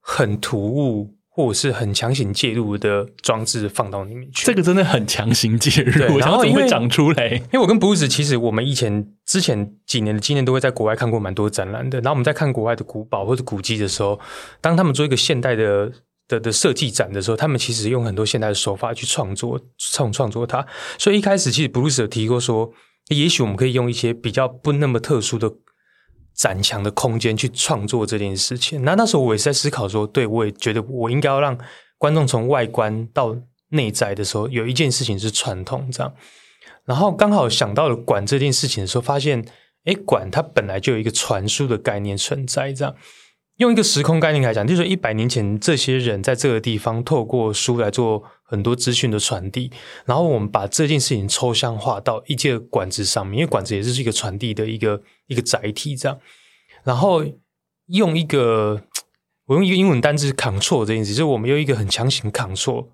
[0.00, 4.44] 很突兀或者是很强行介入的装置放到里面去。
[4.44, 7.28] 这个真的很强行介入，然后怎么会长出来？
[7.28, 12.00] 因为我跟布鲁斯其实我们以前之前几年的经验都会在国外看过蛮多展览的。
[12.00, 14.18] 然后我们在看国外的古堡或者古迹的时候，
[14.60, 15.92] 当他们做一个现代的。
[16.28, 20.66] 的的设计展的时候，他们其实用很多现代的手法去创作创创作它。
[20.98, 22.70] 所以一开始其实布鲁斯有提过说，
[23.08, 25.50] 也许我们可以用一些比较不那么特殊的
[26.38, 28.82] 展墙的空间去创作这件事情。
[28.84, 31.58] 那那时候我也是在思考说，对我也觉得我应该要让
[31.98, 33.36] 观众从外观到
[33.70, 36.14] 内在的时候，有一件事情是传统这样。
[36.84, 39.44] 然后刚好想到了管这件事情的时候，发现，
[39.84, 42.94] 哎，管它本来就有一个传输的概念存在这样。
[43.58, 49.72] 用一个时空概念来讲，就是一百年前，这些人在这个地方透过书来做很多资讯的传递，
[50.04, 56.16] 然后我们把这件事情抽象化到一件管子上面，因为管子也是一个传递的一个一个载体，这样。
[56.84, 57.24] 然后
[57.86, 58.80] 用一个
[59.46, 62.86] 我用一个英文单字 “control” 这件事，就是我们用一个很强行 “control”，有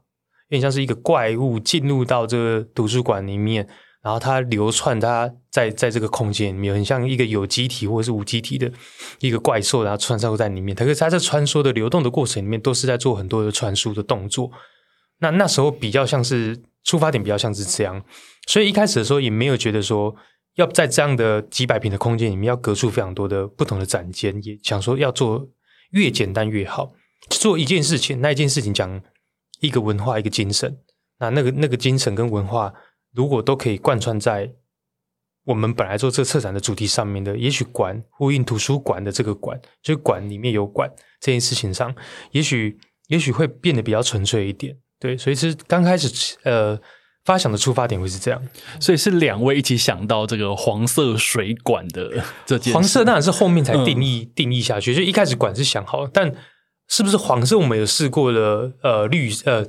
[0.48, 3.68] 点像是一个怪物进入到这个图书馆里面。
[4.04, 8.70] 然后它流窜，它在在这个空间里面，很像一个有机体或者是无机体的
[9.20, 10.76] 一个怪兽，然后穿梭在里面。
[10.76, 14.50] 可是它在穿梭的流动的过程里面，都是在做很多的传输的动作。
[15.20, 18.04] 那那时候比较像是出发点，比较像是这样。
[18.46, 20.14] 所以一开始的时候也没有觉得说
[20.56, 25.48] 要在这样的几百平的空间里面要隔出非常多的不同的展间，也想说要做
[25.92, 26.92] 越简单越好，
[27.30, 29.00] 做一件事情，那一件事情讲
[29.60, 30.76] 一个文化，一个精神。
[31.20, 32.74] 那那个那个精神跟文化。
[33.14, 34.50] 如果都可以贯穿在
[35.46, 41.94] 我们本来做这个策展的主题上面的，也许馆呼应图书馆的这个馆，就馆里面有馆这件事情上，
[42.32, 44.76] 也许也许会变得比较纯粹一点。
[44.98, 46.78] 对，所以是刚开始呃
[47.24, 48.42] 发想的出发点会是这样，
[48.80, 52.72] 所以是两位一起想到这个黄色水管的这件。
[52.72, 56.34] 黄色当然是后面才定义定义下去，就一开始管是想好，但
[56.88, 58.72] 是不是黄色我们有试过了？
[58.82, 59.64] 呃，绿呃。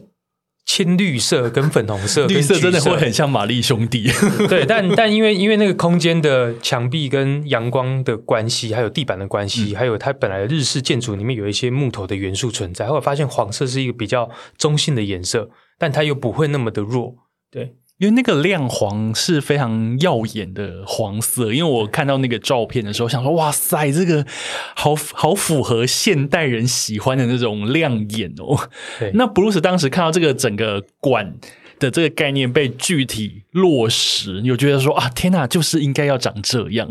[0.65, 4.09] 青绿色跟粉红 色，绿色真的会很像玛丽兄弟。
[4.49, 17.15] 对，但但因为因为那个空间的墙壁跟阳光的关系，还有地板的关系，还有它本来的日式建筑里面有一些木头的元素存在，后来发现黄色是一个比较中性的颜色，但它又不会那么的弱。
[17.51, 17.75] 对。
[17.97, 24.25] 因为那个亮黄是非常耀眼的黄色，因为我看到那个照片的时候，想说哇塞，这个
[24.75, 28.69] 好好符合现代人喜欢的那种亮眼哦。
[29.13, 31.37] 那布鲁斯当时看到这个整个馆
[31.79, 36.89] 的这个概念被具体落实，有觉得说啊，天哪，就是应该要长这样。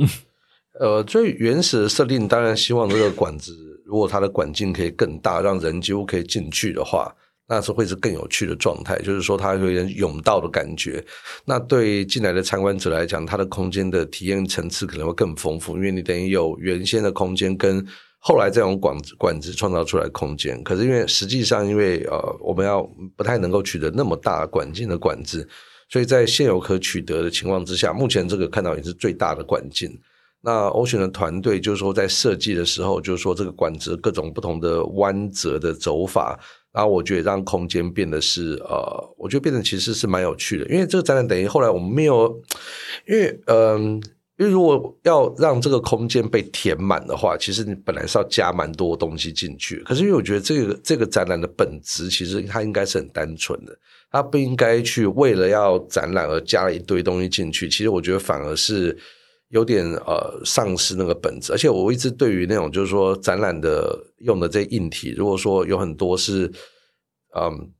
[0.80, 7.14] 呃，最原始的设定当然希望这个管子，如果它的管径可以更大，让人几乎可以进去的话。
[7.46, 11.04] 那是会是更有趣的状态，就是说它有点甬道的感觉。
[11.44, 17.86] 那对进来的参观者来讲，它的空间的体验层次可能会更丰富，因为你等于有原先的空间跟
[18.18, 20.62] 后来这种管管子创造出来空间。
[20.64, 22.82] 可是因为实际上，因为呃，我们要
[23.14, 25.46] 不太能够取得那么大管径的管子，
[25.90, 29.94] 所以在现有可取得的情况之下，目前这个看到也是最大的管径。
[30.44, 36.38] 那欧选的团队就是说，在设计的时候，就是说这个管子各种不同的弯折的走法，
[36.72, 40.66] 然后我觉得让空间变得是呃，我觉得变得其实是蛮有趣的。
[40.66, 42.40] 因为这个展览等于后来我们没有，
[43.08, 44.02] 因为嗯。
[44.36, 49.76] 因为如果要让这个空间被填满的话，其实你本来是要加蛮多东西进去。
[49.84, 53.72] 可是因为我觉得这个这个展览的本质，其实它应该是很单纯的，
[54.10, 57.68] 它不应该去为了要展览而加一堆东西进去。
[57.68, 58.98] 其实我觉得反而是
[59.48, 61.52] 有点呃丧失那个本质。
[61.52, 66.50] 而且我一直对于那种就是说展览的用的这硬体，如果说有很多是
[67.38, 67.70] 嗯。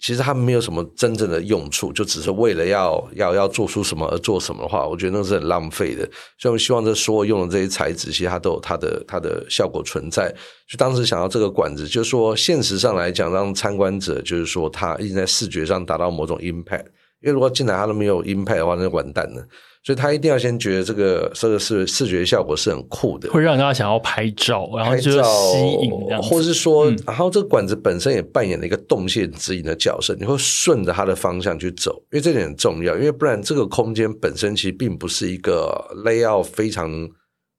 [0.00, 6.08] 其实他们没有什么真正的用处，就只是为了要要要做出什么而做什么的话，我觉得那是很浪费的。
[6.38, 10.34] 所以，我希望这所有用的这些材质，其实它都有它的它的效果存在。
[10.66, 16.86] 就当时想要这个管子，就是说现实上来讲，让参观者就是说他一直在视觉上达到某种 impact。
[17.20, 19.46] 因为如果进来他都没有 impact 的话，那就完蛋了。
[19.84, 37.10] 所以他一定要先觉得这个这个是视觉效果是很酷的，会让大家想要拍照，然后就吸引这样，或者是说，然后这个管子本身也扮演了一个动线指引的角色，你会顺着它的方向去走，因为这点很重要，因为不然这个空间本身其实并不是一个 layout 非常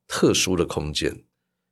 [0.08, 1.14] 特殊的空间，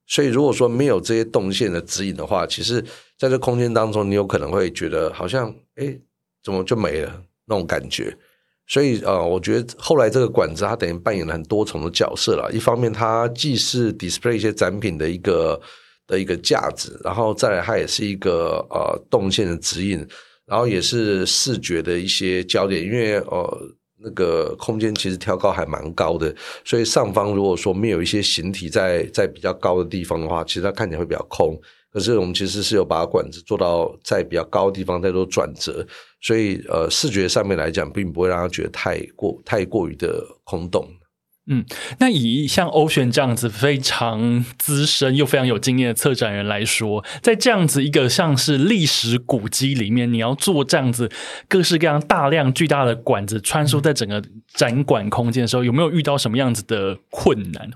[0.06, 2.84] 所以如果说没有这些动线的指引的话，其实
[3.18, 5.98] 在这空间当中，你有可能会觉得好像哎，
[6.44, 8.14] 怎么就没了那种感觉。
[8.68, 12.50] 所以呃，我觉得后来这个管子它等于扮演了很多重的角色了。
[12.54, 15.60] 一方面，它既是 display 一些展品的一个
[16.08, 20.08] 的一个价值，然后再来它也是一个呃动线的指引，
[20.46, 22.82] 然后也是视觉的一些焦点。
[22.82, 23.58] 因为呃
[24.04, 31.60] 那个空间其实挑高还蛮高的，所以上方如果说没有一些形体在在比较高的地方的话，其实它看起来会比较空。
[31.92, 35.86] 可是我们其实是有把管子做到在比较高的地方再做转折，
[36.22, 40.88] 所以呃视觉上面来讲，并不会让他觉得太过太过于的空洞。
[41.48, 41.66] 嗯，
[42.00, 51.10] 那以像欧旋这样子非常资深又非常有经验的策展人来说，在这样子一个像是历史古迹里面，你要做这样子
[51.50, 54.24] 各式各样大量巨大的管子穿梭在整个
[54.54, 57.70] 展馆空间的时候，有没有遇到什么样子的困难？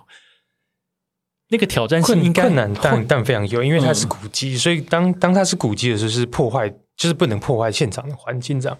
[1.50, 8.76] 那个挑战性应该困难，但但非常有，因为它是古迹，所以当当它是古迹的时候，是破坏，就是不能破坏现场的环境这样。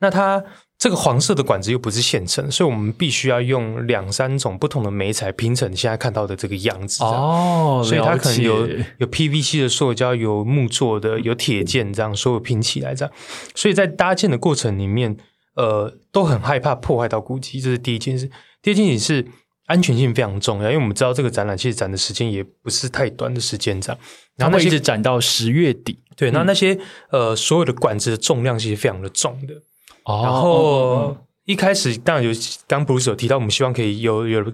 [0.00, 0.42] 那它
[0.78, 7.82] 这个黄色的管子又不是现成，所以我们必须要用两三种不同的媒材拼成现在看到的这个样子哦。
[7.84, 13.12] 所以它可能有有 PVC 的塑胶，有木做的，有铁件这样，所有拼起来这样。
[13.56, 15.16] 所以在搭建的过程里面，
[15.56, 18.30] 呃，都很害怕破坏到古迹，这是第一件事。
[18.62, 19.26] 第二件事是。
[19.66, 23.98] 安全性非常重要，因为我们知道这个展览其实展的时间也不是太短的时间，这样，
[24.36, 25.98] 然后一直展到十月底。
[26.16, 26.78] 对，那那些
[27.10, 29.54] 呃所有的管子的重量其实非常的重的。
[30.04, 30.20] 哦。
[30.22, 32.30] 然后一开始当然有
[32.68, 34.52] 刚布鲁斯有提到，我们希望可以有有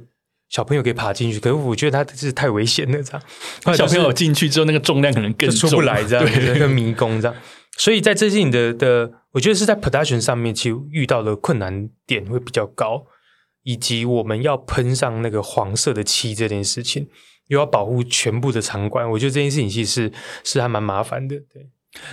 [0.48, 3.22] 小朋友可以爬进去，可是我觉得他是太危险了，这样。
[3.76, 7.36] 小朋友进去之后，那个重量可能更出不来，这样一个迷宫这样。
[7.76, 13.04] 所以在这些的的，我觉得是在 production 上面，其实遇到的困难点会比较高。
[13.62, 17.08] 以及我们要喷上那个黄色的漆这件事情，
[17.48, 20.12] 又要保护全部的场馆，我觉得这件事情其实是
[20.44, 21.36] 是还蛮麻烦的。
[21.52, 21.66] 对，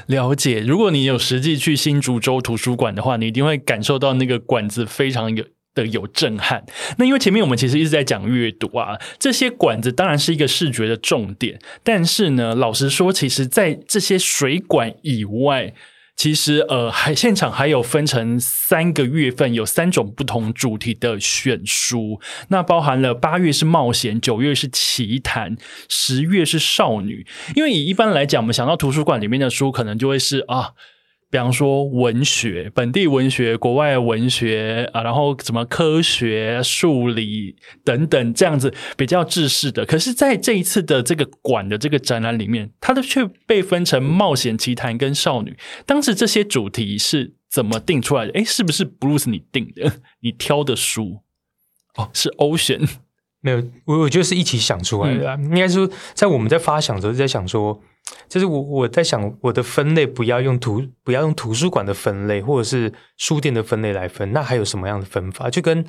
[0.07, 0.59] 了解。
[0.59, 6.65] 如果你有实际去新竹州图书馆的话，你一定会感受到那个馆子非常有的有震撼。
[6.97, 15.73] 那因为前面我们其实一直在讲阅读啊，这些馆子当然是一个视觉的重点，但是呢，老实说，其实在这些水管以外。
[16.17, 25.55] 其实，呃，还现场还有分成三个月份，有三种不同主题的选书，那包含了八月是冒险，九月是奇谈，
[25.87, 27.27] 十月是少女。
[27.55, 30.71] 因为以一般来讲，我们想到图书馆里面的书，可能就会是啊。
[31.29, 39.85] 比方说文学，本地文学、国外文学啊，然后什么科学、数理等等这样子比较制式的。
[39.85, 45.57] 可是，在这一次的这个馆的这个展览里面，它的却被分成冒险、奇谈跟少女。
[45.85, 48.31] 当时这些主题是怎么定出来的？
[48.31, 49.99] 哎，是不是 Bruce 你定的？
[50.23, 51.23] 你挑的书
[51.95, 52.87] 哦，是 Ocean
[53.41, 53.61] 没有？
[53.83, 55.37] 我我觉得是一起想出来的。
[55.43, 57.81] 应该说，在我们在发想的时候，在想说。
[58.29, 65.49] 就是我我在想，我的分类不要用图，不要用图书馆的分类，或者是书店的分类来分，那还有什么样的分法？
[65.49, 65.85] 就跟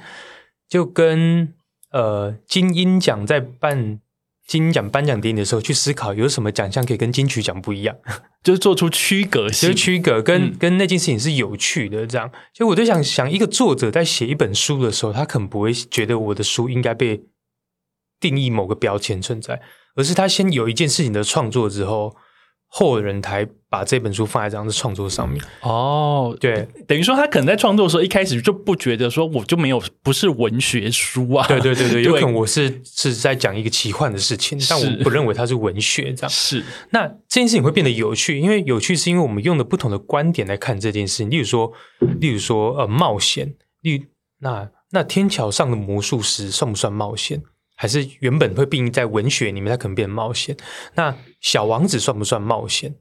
[0.69, 1.55] 就跟
[1.93, 4.01] 呃金鹰奖在办
[4.47, 7.97] 金鹰奖颁奖典礼的时候去思考，有什么奖项可以跟金曲奖不一样，
[8.43, 12.07] 就是做出区隔性，就是区隔跟跟那件事情是有趣的。
[12.07, 17.25] 这样，就我就想想，一个作者在写一本书的时候，他可能不会觉得我的书应该被。
[18.21, 19.61] 定义某个标签存在，
[19.95, 22.15] 而是他先有一件事情的创作之后。
[22.71, 25.43] 后人才把这本书放在这样的创作上面。
[25.63, 31.47] 哦，对，等于说他可能在创作的时候一开始就不觉得说我就没有不是文学书啊。
[31.49, 36.31] 对对对对， 有可能我是是在讲一个奇幻的事情，但我不认为它是文学这样。
[36.31, 41.31] 是，那这件事情会变得有趣，因为有趣是因为我们用的不同的观点来看这件事情。
[41.31, 41.73] 例如说，
[42.21, 44.09] 例如说呃冒险，例
[44.41, 47.43] 那那天桥上的魔术师算不算冒险？
[47.81, 50.57] 还是原本会并在文学里面，它可能变冒险。
[50.97, 52.97] 那小王子算不算冒险？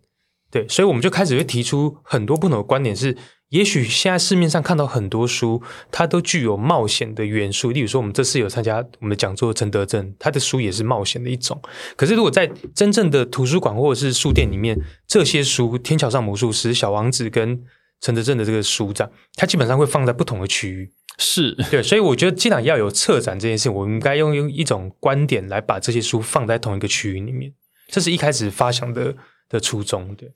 [0.51, 2.95] 对，所以我们就开始会提出很多不同的观点。
[2.95, 3.17] 是，
[3.49, 5.61] 也许现在市面上看到很多书，
[5.91, 7.71] 它都具有冒险的元素。
[7.71, 11.59] 例如说，我们这次有参加我们的讲座，陈德正他的书也是冒险的一种。
[11.97, 17.61] 可是，如果在真正的图书馆或者是书店里面，这些书《天桥上魔术师》《小王子》跟
[18.01, 20.91] 陈德正的这个书展，它基本上会放在不同的区域。
[21.19, 27.51] 是对，所以我觉得既然要有策展这件事，我们应该用用一种观点来把这些书放在同一个区域里面，
[27.87, 29.15] 这是一开始发想的
[29.49, 30.13] 的初衷。
[30.15, 30.29] 对，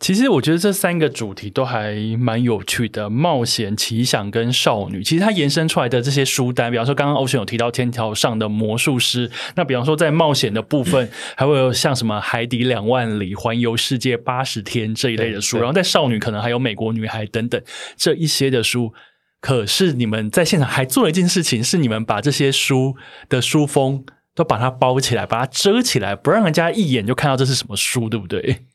[0.00, 5.02] 其实我觉得这三个主题都还蛮有趣的，冒险、奇想跟少女。
[5.02, 17.60] 其实它延伸出来的这些书单，比方说刚刚欧璇有提到《天桥上的魔术师》，那比方说在冒险的部分， 还会有像什么《海底两万里》《环游世界八十天》这一类的书，然后在少女可能还有《美国女孩》等等
[17.96, 18.92] 这一些的书。
[19.38, 22.96] 可是你们在现场还做了一件事情，是你们把这些书
[23.28, 24.04] 的书封
[24.36, 28.66] 都把它包起来，把它遮起来，不让人家一眼就看到这是什么书，对不对？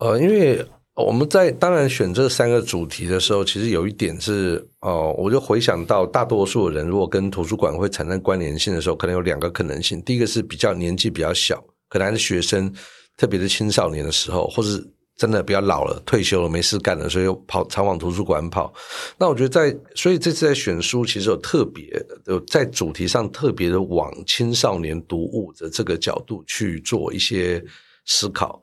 [0.00, 0.62] 呃，因为
[0.94, 10.02] 我们在当然选这三个主题的时候，其实有一点是，哦，我就回想到大多数人如果跟图书馆会产生关联性的时候，可能有两个可能性。
[10.02, 12.70] 第一个是比较年纪比较小，可能还是学生，
[13.16, 14.86] 特别是青少年的时候，或是。
[15.18, 18.72] 真的比较老了，退休了，没事干了，所以又跑常往图书馆跑。
[19.18, 21.84] 那我觉得在，所以这次在选书，其实有特别
[22.26, 27.62] 有在主题上特别的往青少年读物的这个角度去做一些
[28.06, 28.62] 思考。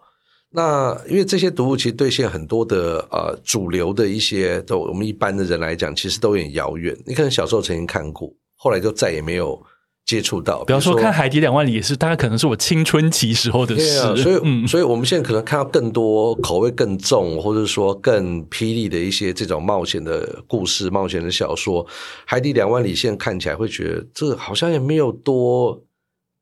[0.49, 6.97] 那因为这些读物其实对现很多的呃主流的一些，都我们一般的人来讲，其实都有点遥远。
[7.05, 9.61] 你可能小时候曾经看过，后来就再也没有。
[10.05, 13.99] 接触到，比方说看《海底两万里》也是，大概可能是我青春期时候的事。
[14.15, 21.83] 所以，嗯，所以我们现在可能看到更多口味更重，或者说更霹雳的一些这种冒险的故事、冒险的小说。
[22.25, 25.81] 《海底两万里》现在看起来会觉得，这好像也没有多，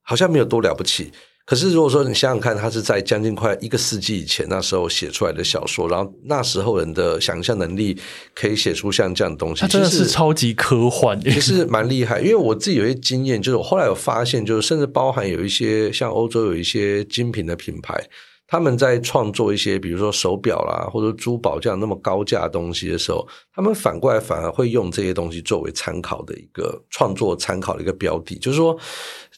[0.02, 1.12] 好像没有多了不起。
[1.54, 7.96] 可是，如果说你想想看，他是在将近快一个世纪以前那时候写出来的小说，然后那时候人的想象能力
[8.34, 12.20] 可以写出像这样的东西，他真的是超级科幻，其实蛮厉害。
[12.20, 18.04] 因为我自己有一些经验，就是我后来有发现，就是甚至包含有一些像欧洲有一些精品的品牌，
[18.48, 28.76] 他们在创作一些比如说手表啦或者珠宝这样那么高价东西的时候，他们反过来反而会用这些东西作为参考的一个创作参考的一个标的，就是说。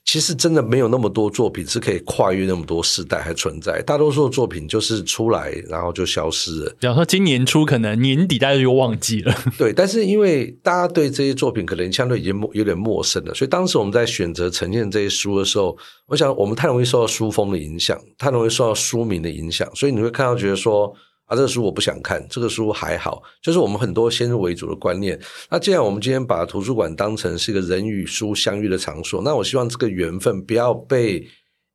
[0.05, 6.75] 其实真的没有那么多作品是可以跨越那么多世代还存在，大多数的作品就是出来然后就消失了。
[6.79, 9.35] 比方说今年初可能年底大家就忘记了。
[9.57, 15.75] 对，但是因为大家对这些作品可能相对已经有点陌生了，所以当时我们在选择呈现这些书的时候，
[16.05, 20.95] 我想我们太容易受到书风的影响，太容易受到书名的影响，所以你会看到觉得说。
[21.25, 25.19] 啊，这个书我不想看，这个书还好，就是我们很多先入为主的观念。
[25.49, 31.27] 那既然我们今天把图书馆当成是一个人与书相遇的场所，那我希望这个缘分不要被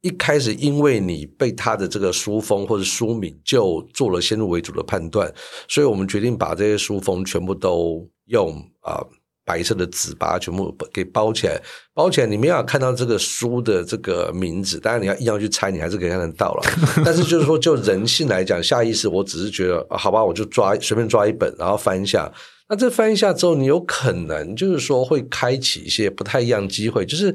[0.03, 5.32] 一开始因为你被他的这个书封或者书名就做了先入为主的判断，
[5.68, 9.05] 所以我们决定把这些书封全部都用啊。
[9.51, 11.61] 白色的纸把它全部给包起来，
[11.92, 16.62] 包起来你没有看到这个书的这个名字，当然你要硬要去猜，你还是可以看得到了。
[17.05, 22.32] 但是就是说，就人性来讲，下意识我只是觉得，好吧，我就抓随便抓一本，然后翻一下。
[22.68, 27.34] 那这翻一下之后，你有可能就是说会开启一些不太一样机会，就是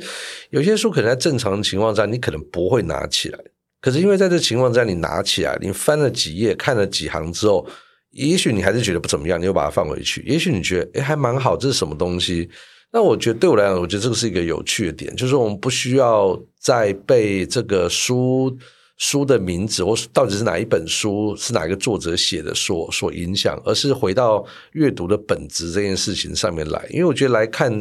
[0.51, 3.39] 有些书可能在正常情况下你可能不会拿起来，
[3.81, 7.67] 可是因为在这情况下你拿起来，你翻了几页，看了几行之后。
[8.15, 10.23] 也许你还是觉得不怎么样，你又把它放回去。
[10.25, 12.49] 也许你觉得，哎，还蛮好，这是什么东西？
[12.91, 18.57] 那我觉得对我来讲，我觉得这个是一个有趣的点，就是我们不需要再被这个书。
[18.97, 26.87] 书的名字，或到底是哪一本书，是哪一个作者写的，所所影响，而是回到阅读的本质这件事情上面来。
[26.89, 27.77] 因为我觉得来看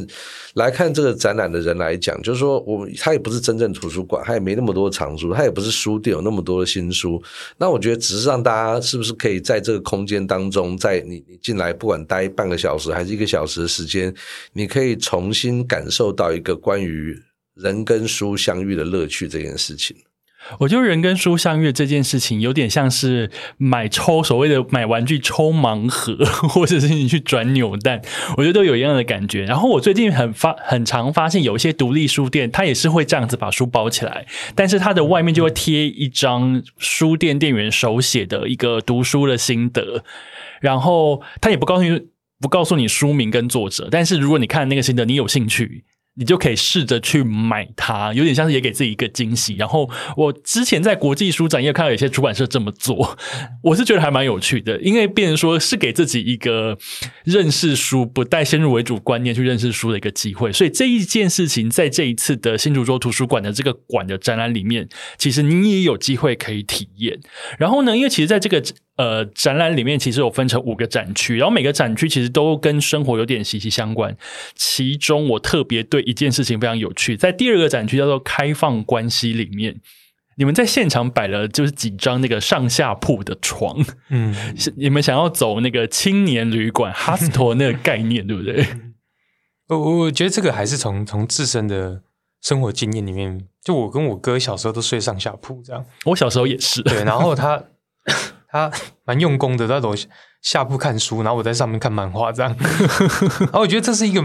[0.55, 7.23] 来看这个展览的人来讲，就是说，我他也不是真正图书馆，他也没那么多藏书，他也不是书店有那么多的新书。
[7.59, 14.13] 那我觉得，只是让大家是不是可以在这个空间当中，在你你进来，不管待半个小时还是一个小时的时间，
[14.53, 17.17] 你可以重新感受到一个关于
[17.55, 19.97] 人跟书相遇的乐趣这件事情。
[20.59, 26.17] 我觉得人跟书相遇这件事情，有点像是买抽所谓的买玩具抽盲盒，
[26.49, 28.01] 或者是你去转扭蛋，
[28.37, 29.45] 我觉得都有一样的感觉。
[29.45, 40.05] 然后我最近很发很常发现，有一些独立书店，它也是会这样子把书包起来，但是它的外面就会贴一张书店店员手写的一个读书的心得，
[40.61, 42.01] 然后他也不告诉你
[42.41, 45.85] 不告诉你书名跟作者，但是如果你看那个心得，你有兴趣。
[46.17, 49.55] 你就可以试着去买它，有点像是也给自己一个惊喜。
[49.57, 53.17] 然后我之前在国际书展也看到有些出版社这么做，
[53.63, 56.79] 我是觉得还蛮有趣的，因为变成说是给自己一个
[57.25, 60.53] 认识书不带先入为主观念去认识书的一个机会。
[60.53, 64.89] 所以这一件事情在这一次的新竹州图书馆的这个馆的展览里面，
[65.19, 67.19] 其实你也有机会可以体验。
[67.59, 68.63] 然后呢，因为其实在这个。
[68.97, 74.17] 呃，展览里面其实有分成五个展区，然后每个展区其实都跟生活有点息息相关。
[74.55, 79.81] 其中我特别对一件事情非常有趣，在第二个展区叫做“开放关系”里面，
[80.37, 84.33] 你们在现场摆了就是几张那个上下铺的床，嗯，
[84.77, 88.65] 你们想要走那个青年旅馆 hostel 那个概念，对不对？
[89.71, 92.03] 我我觉得这个还是从从自身的
[92.41, 97.61] 生活经验里面，就我跟我哥小时候都睡上下铺这样，我小时候也是，对，然后他。
[98.55, 98.71] 他
[99.05, 99.93] 蛮用功的，在楼
[100.41, 102.57] 下铺看书，然后我在上面看漫画，这样。
[103.41, 104.25] 然后我觉得这是一个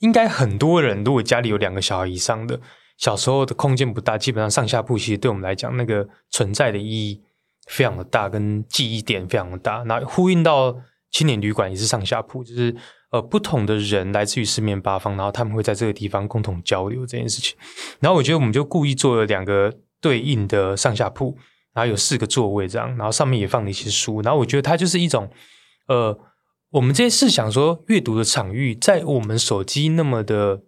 [0.00, 2.60] 应该很多人，如果家里有两个小孩以上的，
[2.98, 7.22] 小时候的空间不大，基本上上下铺其实对我们来讲，那个存在的意义
[7.68, 9.82] 非常的大，跟记忆点非常的大。
[9.86, 10.76] 那呼应到
[11.10, 12.76] 青年旅馆也是上下铺，就是
[13.10, 17.56] 呃不同的人来自于四面八方，然后他们会在这个地方共同交流这件事情。
[18.00, 19.72] 然后我觉得我们就故意做了两个
[20.02, 21.38] 对应的上下铺。
[21.78, 24.20] 然后有四个座位这样，然后上面也放了一些书。
[24.22, 25.30] 然后我觉得它就是一种，
[25.86, 26.18] 呃，
[26.70, 30.62] 我们这些是想说，阅读的场域在我们手机那么的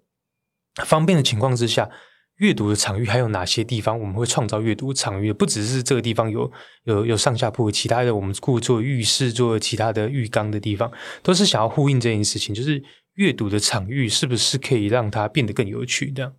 [0.84, 1.90] 方便的情况之下，
[2.36, 5.32] 阅读的场域还有哪些地方我们会创造阅读场域？
[5.32, 6.48] 不只是这个地方有
[6.84, 10.92] 有有上下铺，其他的我们故做浴室、做其他的浴缸的地方，
[11.24, 12.80] 都是想要呼应这件事情，就是
[13.14, 16.12] 阅读的场域是不是可以让它变得更有趣？
[16.12, 16.32] 这样。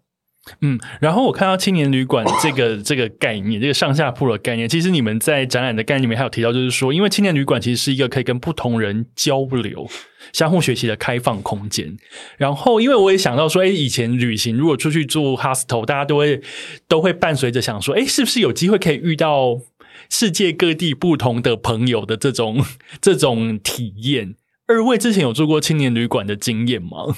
[0.61, 9.87] 嗯，然后我看到青年旅馆这个 这个概念，这个上下铺的概念，其实你们在展览的概念里面还有提到，就是说，因为青年旅馆其实是一个可以跟不同人交流、
[10.33, 11.95] 相互学习的开放空间。
[12.37, 16.41] 然后，因为我也想到说，哎，以前旅行如果出去住 hostel，大家都会
[16.87, 19.59] 都会伴随着想说，哎，是不是有机会可以遇到
[20.09, 22.65] 世界各地不同的朋友的这种
[22.99, 24.33] 这种体验？
[24.67, 27.15] 二位之前有住过青年旅馆的经验吗？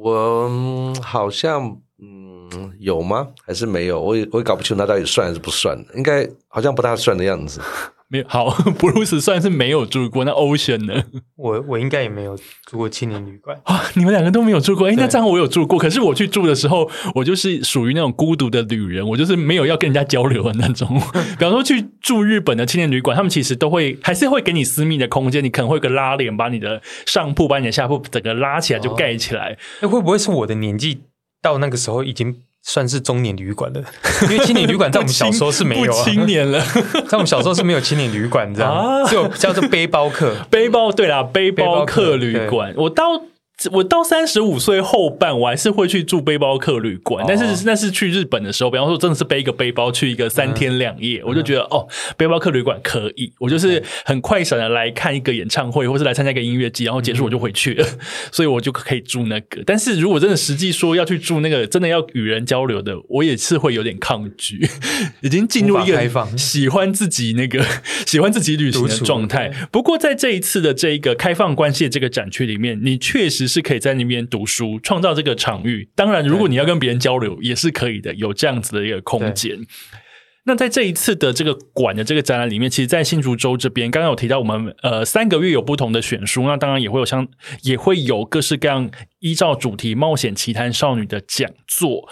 [0.00, 3.26] 我好像嗯有吗？
[3.44, 4.00] 还是没有？
[4.00, 7.60] 我也我也搞不清楚那到底算还是不算应该好像不大算的样子。
[8.10, 8.48] 没有好，
[8.78, 10.24] 布鲁斯算是没有住过。
[10.24, 11.04] 那 Ocean 呢？
[11.36, 12.34] 我我应该也没有
[12.64, 13.82] 住过青年旅馆啊。
[13.94, 14.88] 你们两个都没有住过？
[14.88, 15.78] 哎，那这样我有住过。
[15.78, 20.88] 可是我去住的时候，我就是属于那种孤独的旅人，我就是没有要跟人家交流的那种。
[21.38, 29.58] 比方说去住日本的青年旅馆，他们其实都会还是会给你私密的空间，你可能会有个拉帘，把你的上铺、把你的下铺整个拉起来就盖起来。
[29.82, 31.02] 那会不会是我的年纪
[31.42, 32.36] 到那个时候已经？
[32.62, 33.82] 算是中年旅馆了，
[34.22, 36.60] 因为青年旅馆 在我们小时候是没有青年了，
[37.08, 43.04] 在我们小时候是没有青年旅馆这样，只有叫做背包客， 背包对啦，背包客旅馆，我到。
[43.72, 57.84] 我到三十五岁后半，我还是会去住背包客旅馆，但是那是去日本的时候，比方说真的是背一个背包去一个三天两夜，我就觉得哦，背包客旅馆可以，我就是很快闪的来看一个演唱会，或是来参加一个音乐季，然后结束我就回去了，
[58.30, 59.60] 所以我就可以住那个。
[59.66, 64.68] 但是如果真的实际说要去住那个真的要与人交流的，我也是会有点抗拒，
[65.22, 67.66] 已经进入一个喜欢自己那个
[68.06, 69.50] 喜欢自己旅行的状态。
[69.72, 73.47] 不过在这一次的这一个开放关系的这个展区里面，你确实。
[73.48, 75.88] 是可以在那边读书，创造这个场域。
[75.96, 79.58] 当然，如果你要跟别人交流，也是可以的，有这样子的一个空间。
[80.44, 87.26] 那在这一次的这个馆的这个展览里面，其实，在新竹州这边，刚刚有提到我们呃三个月有不同的选书，那当然也会有像
[87.62, 92.08] 也会有各式各样依照主题冒险奇谈少女的讲座。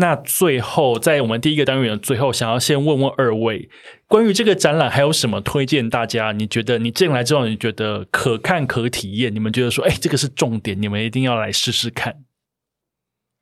[0.00, 3.68] 那最后，在我们第一个单元的最后，想要先问问二位，
[4.06, 5.90] 关于这个展览还有什么推荐？
[5.90, 9.34] 大家，你觉得你进来之后，你觉得可看可体验？
[9.34, 12.22] 你们觉得说，哎，这个是重点，你们一定要来试试看。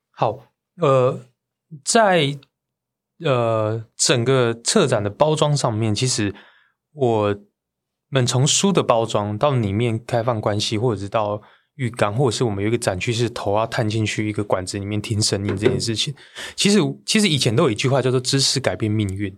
[0.09, 0.47] 好，
[0.81, 1.21] 呃，
[1.83, 2.35] 在
[3.23, 6.33] 呃整个策展的包装上面，其实
[6.93, 7.35] 我
[8.09, 11.39] 们从书的包装到里面开放关系，或者是到。
[11.77, 16.13] 浴缸，或者是我们有一个展区，是头要探进去一个管子里面听声音这件事情。
[16.55, 19.35] 其实，其实以前都有一句话叫做“知识改变命运”。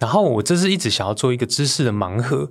[0.00, 2.50] 然后我这是一直想要做一个知识的盲盒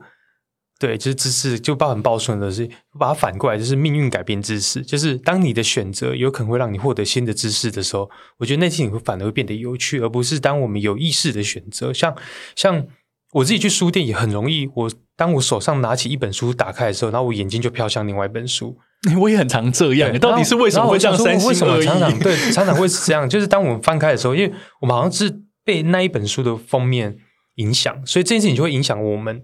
[0.79, 2.69] 对，就是知识就包含报顺的是
[2.99, 4.81] 把它反过来，就是命运改变知识。
[4.81, 11.93] 就是当你的选择有可能会让你获得新的知识的时候，我觉得那些你会反而会变得有趣，而不是当我们有意识的选择。
[11.93, 12.15] 像
[12.55, 12.85] 像
[13.31, 18.77] 我自己去书店也很容易，我当我手上拿起一本书打开的时候，然后我眼睛就飘向另外一本书。
[19.19, 21.17] 我也很常这样，到底是为什么会这样？
[21.17, 23.29] 三为什么常常对常常会是这样？
[23.29, 27.17] 就是当我们翻开的时候，因为我们好像是被那一本书的封面
[27.55, 29.43] 影响，所以这件事情就会影响我们。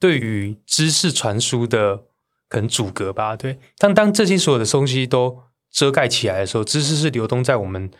[0.00, 2.04] 对于知识传输的
[2.48, 3.58] 可能阻隔吧，对。
[3.78, 5.36] 但当这些所有的东西都
[5.72, 7.90] 遮盖起来的时候，知识是流动在我们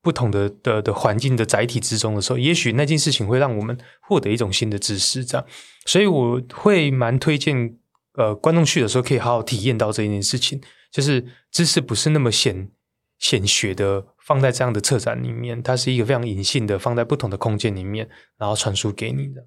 [0.00, 5.24] 不同的的的环境的载体之中的时候，也许那件事情会让我们获得一种新的知识。
[5.24, 5.44] 这样，
[5.84, 7.74] 所以我会蛮推荐
[8.18, 10.60] 呃观众去的时候可以好好体验到这一件事情，
[10.90, 12.70] 就是知识不是那么显
[13.18, 19.46] 显学的放在这样的策展里面，它是一个非常隐性的放在不同的空间里面，然后传输给你的。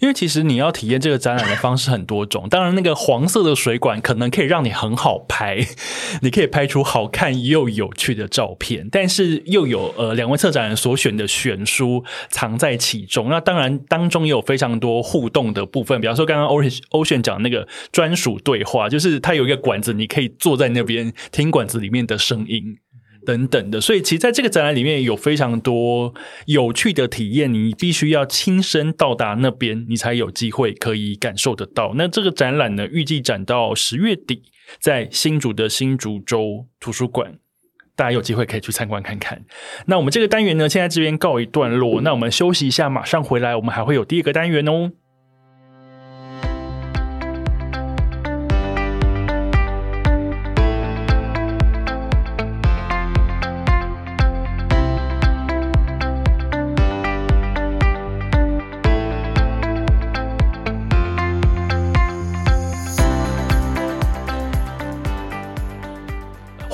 [0.00, 5.58] 因为其实你要体验这个展览的方式很多种，当然那个黄色的水管可能可以让你很好拍，
[6.22, 13.28] 你可以拍出好看又有趣的照片，但是又有呃两位策展人所选的选书藏在其中。
[13.28, 22.78] 那当然当中也有非常多互动的部分，比方说刚刚欧欧选讲那个专属对话，就是它有一个管子，你可以坐在那边听管子里面的声音。
[23.26, 26.14] 等等的，所以其实在这个展览里面有非常多
[26.46, 31.92] 有趣的体验，你必须要亲身到达那边，你才有机会可以感受得到。
[31.96, 34.44] 那这个展览呢，预计展到十月底，
[34.80, 37.36] 在新竹的新竹州图书馆，
[37.96, 39.44] 大家有机会可以去参观看看。
[39.86, 44.92] 那我们这个单元呢，现在这边告一段落，那我们休息一下，马上回来，我们还会有第二个单元哦。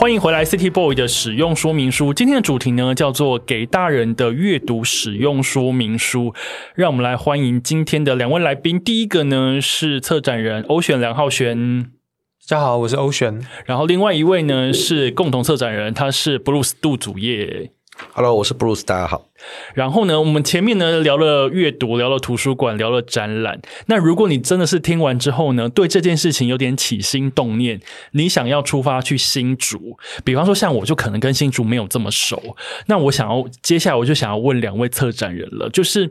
[0.02, 2.12] 欢迎回来，City Boy 的使用说明书。
[2.12, 6.30] 今天的主题呢，叫做《给大人的阅读使用说明书》。
[6.74, 8.82] 让我们来欢迎今天的两位来宾。
[8.82, 13.40] 第一个呢是策展人欧选梁浩璇，大家好，我是欧选。
[13.64, 17.70] 然后另外一位呢是共同策展人，他是 Bruce 杜祖业。
[18.10, 19.28] Hello，我是 Bruce，大家好。
[19.74, 23.60] 然后呢，我们前面呢聊了阅读，聊了图书馆，聊了展览。
[23.86, 27.80] 那如果你真的是听完之后呢，对这件事情有点起心动念，
[28.12, 36.10] 你想要出发去新竹，比方说像我就可能跟新竹没有这么熟，那我想要接下来我就想要问两位策展人了，就是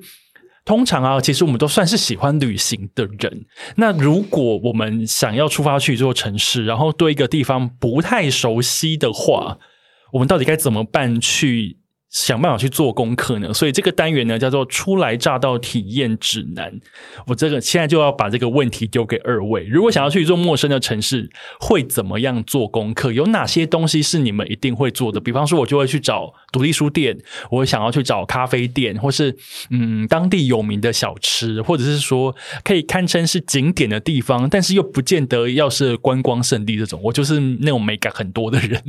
[0.66, 3.46] 通常啊，其实我们都算是喜欢旅行的人。
[3.76, 9.60] 那如果我们想要出发去一座城市，然后对一个地方不太熟悉的话，
[10.14, 11.78] 我们到底该怎么办去？
[12.12, 16.80] 想办法去做功课呢，所以这个单元呢叫做“初来乍到体验指南”。
[17.26, 21.30] 我这个现在就要把这个问题丢给二位：如果想要去一座陌生的城市，
[21.62, 23.14] 会怎么样做功课？
[23.14, 25.22] 有哪些东西是你们一定会做的？
[25.22, 27.18] 比方说，我就会去找独立书店，
[27.50, 29.34] 我想要去找咖啡店，或是
[29.70, 32.36] 嗯当地有名的小吃，或者是说
[32.66, 37.00] 可以堪称是景点的地方，但是又不见得要是观光胜地这种。
[37.02, 38.84] 我就是那种美感很多的人。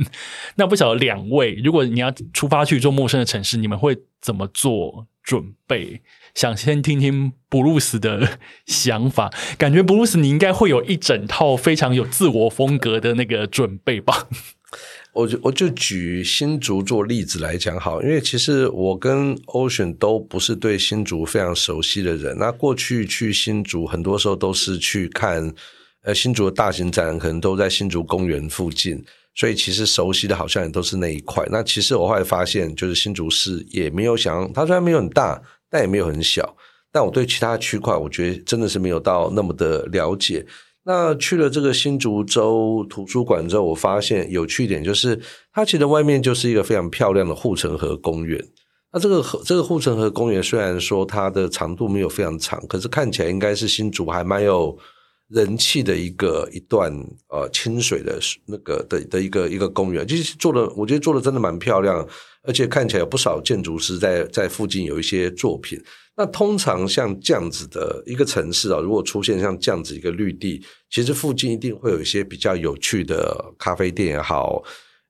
[0.55, 6.01] 那不晓得两位，如果你要出发去做陌生的城市，你们会怎么做准备？
[6.35, 14.27] 想先听听布鲁斯的想法，感觉布鲁斯你应该会有一整套非常有自我风格的那个准备吧？
[15.13, 22.35] 我就我就举新竹做例子来讲好，因为其实我跟 Ocean 都不是对新竹非常熟悉的人。
[22.39, 25.53] 那过去去新竹，很多时候都是去看
[26.01, 29.05] 呃新竹的大型展览，可能都在新竹公园附近。
[29.35, 31.43] 所以其实熟悉的好像也都是那一块。
[31.49, 36.55] 那其实我后来发现，就是新竹市也没有想，它虽然没有很大，但也没有很小。
[36.91, 40.45] 但我对其他区块，我觉得真的是没有到那么的了解。
[40.83, 45.19] 那去了这个新竹州图书馆之后，我发现有趣一点就是，
[45.51, 48.39] 它其实外面就是一个非常漂亮的护城河公园。
[48.91, 54.77] 那这个河，这个护城河公园虽然说它的长度没有非常长，可是看起来应该是新竹还蛮有。
[55.29, 56.91] 人气的一个一段
[57.29, 62.07] 呃清水的那个的的一个一个公园，其实做的我觉得做的真的蛮漂亮，
[62.43, 65.81] 而且看起来有不少建筑师在在附近有一些作品。
[66.15, 74.63] 那通常像这样子的一个城市啊，如果出现像这样子一个绿地，其实附近一定会有一些比较有趣的咖啡店也好。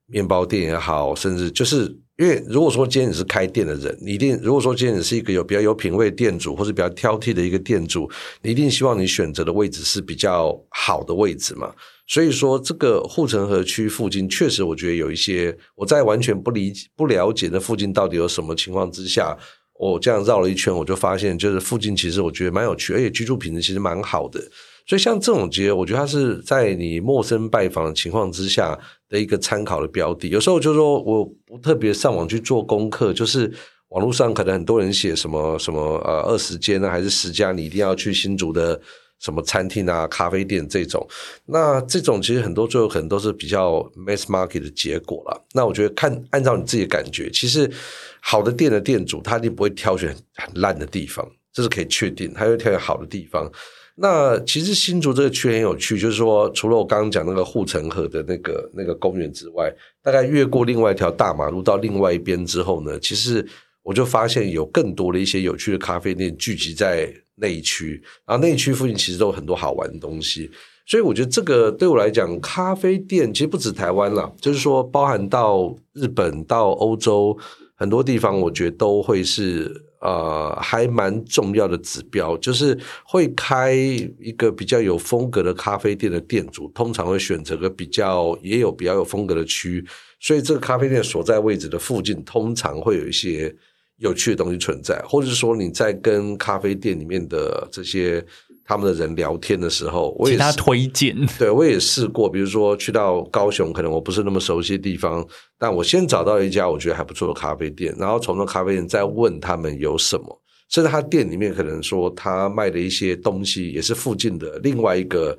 [0.06, 1.88] 面包店也好，甚至就是
[2.18, 8.10] 因为如果说今天你是开店的人，你一定如果说今天你是一个有比较有品味店主，或者比较挑剔的一个店主，
[8.44, 11.74] 你一定希望你选择的位置是比较好的位置嘛。
[12.06, 19.36] 所以说，这个护城河区附近确实，我觉得有一些我在完全不理不了解的附近到底有什么情况之下，
[19.80, 24.40] 我这样绕了一圈，我就发现就是附近其实我觉得蛮有趣，而且居住品质其实蛮好的。
[24.86, 28.78] 所以像这种街，我觉得它是在你陌生拜访的情况之下
[29.08, 30.28] 的一个参考的标的。
[30.30, 33.52] 有时候就是说我不特别上网去做功课，就是
[33.90, 38.80] 网络上可能很多人写什么什么呃二十间呢，还是十家，你一定要去新竹的
[39.20, 41.08] 什么餐厅啊、咖啡店这种。
[41.46, 45.46] 那这种其实很多最后可能都是比较 mass market 的结果了。
[45.54, 47.72] 那我觉得看按照你自己的感觉，其实
[48.20, 53.50] 好的店的店主他一定不会挑选很烂的地方，这是可以确定，他会挑选好的地方。
[53.96, 59.72] 那其实新竹这个区很有趣，就是说，除了我刚刚讲那个护城河的那个那个公园之外，
[60.02, 63.46] 大概越过另外一条大马路到另外一边之后呢，其实
[63.84, 70.50] 我就发现有更多的一些有趣的咖啡店聚集在那一区，然后那一区附近其实都有很多好玩的东西，
[70.88, 77.38] 所以我觉得这个对我来讲，咖啡店其实不止台湾了，就是说包含到日本到欧洲
[77.76, 79.86] 很多地方，我觉得都会是。
[80.04, 89.84] 呃，还蛮重要的指标，就是会开一个比较有风格的咖啡店的店主，通常会选择个比较也有比较有风格的区，
[90.20, 93.56] 所以这个咖啡店所在位置的附近，通常会有一些
[93.98, 98.26] 有趣的东西存在，或者是说你在跟咖啡店里面的这些。
[98.66, 102.30] 他们的人聊天的时候，我也他推荐， 对我也试过。
[102.30, 105.26] 比如说去到高雄，可能我不是那么熟悉的地方，
[105.60, 115.38] 但我先找到一家我觉得还不错的咖啡店，然后从那咖啡店再问他们有什么，甚至他店里面可能说他卖的一些东西也是附近的另外一个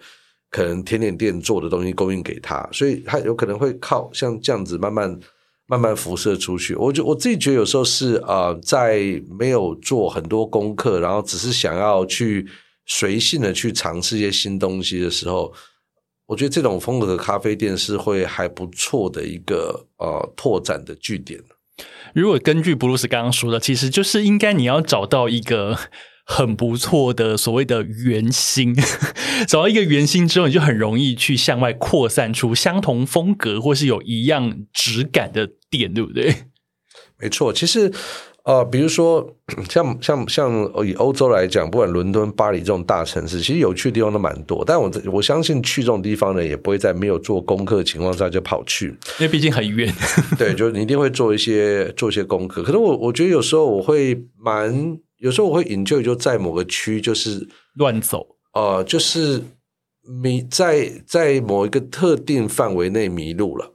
[0.50, 5.18] 可能甜点店做的东西供应给他，所以他有可能会靠像这样子慢慢
[5.66, 6.74] 慢慢辐射出去。
[6.74, 9.00] 我就我自己觉得有时候是啊，在
[9.38, 12.46] 没有做很多功课，然后只是想要去。
[12.86, 15.52] 随性的去尝试一些新东西的时候，
[16.26, 21.40] 我觉得这种风格的咖啡店是会还不错的一个呃拓展的据点。
[22.14, 25.76] 如果根据布鲁斯刚刚说的，其实就是应该你要找到一个
[26.24, 28.74] 很不错的所谓的圆心，
[29.48, 36.44] 找到一个圆心之后，你就很容易去向外扩散出相同风格或是有一样质感的店，对不对？
[37.18, 37.92] 没错，其实。
[38.44, 39.26] 呃，比如说
[39.70, 44.62] 像像像以欧洲来讲，不管伦敦、巴黎这种大城市，其实有趣的地方都蛮多。
[44.66, 48.88] 但我我相信去这种地方呢，也不会在没有做功课的情况下就跑去，
[49.18, 49.90] 因为毕竟很远。
[50.38, 52.62] 对，就是你一定会做一些做一些功课。
[52.62, 59.42] 可能我我觉得有时候我会蛮，有时候我会引咎就在某个区就是乱走，呃，就是
[60.22, 63.70] 迷在在某一个特定范围内迷路了。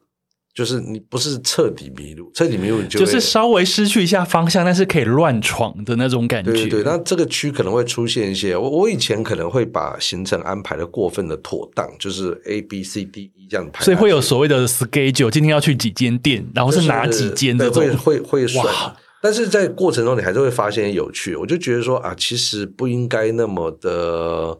[0.59, 6.51] 就是你不是彻底迷路，彻底迷路你就就是稍微失去一下方向，但是可以乱闯的那种感觉。
[6.51, 18.93] 对对，那这个区可能会出现一些，我我以前可能会把行程安排的过分的妥当，就是 A B C D E 这样排，所以会有所谓的 schedule，今天要去几间店，然后是哪几间的，会会会哇。
[19.21, 24.57] 但是在过程中你还是会发现有趣，我就觉得说啊，其实不应该那么的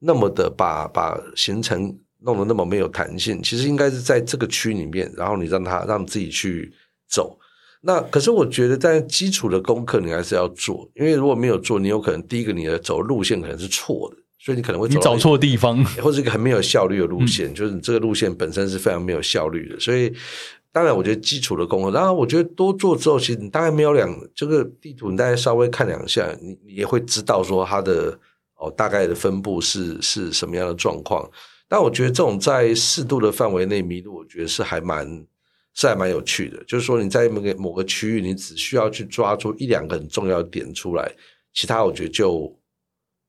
[0.00, 1.96] 那么的把把行程。
[2.26, 6.70] 弄得那么没有弹性，其实应该是在这个区里面，然后你让他让自己去
[7.08, 7.38] 走。
[7.82, 19.78] 那可是我觉得，在基础的功课你还是要做，因为如果没有做，你有可能第一个你的走路线可能是错的，所以你可能会你找错地方， 或者一个很没有效率的路线，就是你这个路线本身是非常没有效率的。
[19.78, 20.12] 所以，
[20.72, 28.18] 当然我觉得基础的功课，然后我觉得多做之后，其实你大概没有两这个地图，你大概稍微看两下，你你也会知道说它的
[28.56, 31.24] 哦大概的分布是是什么样的状况。
[31.68, 35.26] 但我觉得这种在适度的范围内迷路，我觉得是还蛮
[35.74, 36.62] 是还蛮有趣的。
[36.64, 41.10] 就是说你在某个某个区域，你只需要去抓住一两个很重要的点出来，
[41.52, 42.60] 其他我觉得就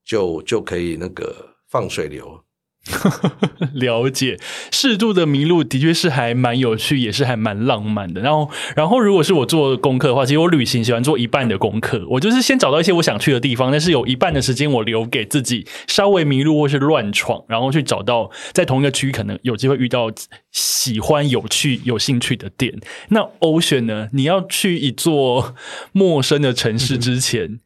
[0.04, 2.42] 就就可以那个放水流。
[3.74, 4.38] 了解，
[4.72, 8.20] 适度的迷路的确是还蛮有趣，也是还蛮浪漫的。
[8.20, 12.04] 然后，然后如果是我做功课的话，其实我旅行喜欢做一半的功课。
[12.08, 20.10] 我就是先找到一些我想去的地方，但是有一半的时间我留给自己稍微迷路或是乱闯，然后去找到在同一个区域可能有机会遇到
[20.50, 22.74] 喜欢、有趣、有兴趣的店。
[23.10, 24.08] 那 Ocean 呢？
[24.12, 25.54] 你要去一座
[25.92, 27.60] 陌生的城市之前。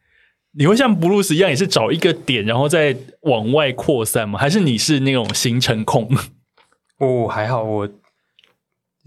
[0.55, 4.39] 你会像布鲁斯一样，也是找一个点，然后再往外扩散吗？
[4.39, 6.09] 还是你是那种行程控？
[6.99, 7.89] 哦，还好，我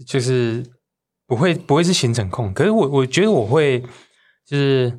[0.04, 0.66] 就是
[1.26, 2.52] 不会不会是行程控。
[2.52, 3.80] 可是我我觉得我会，
[4.44, 4.92] 就是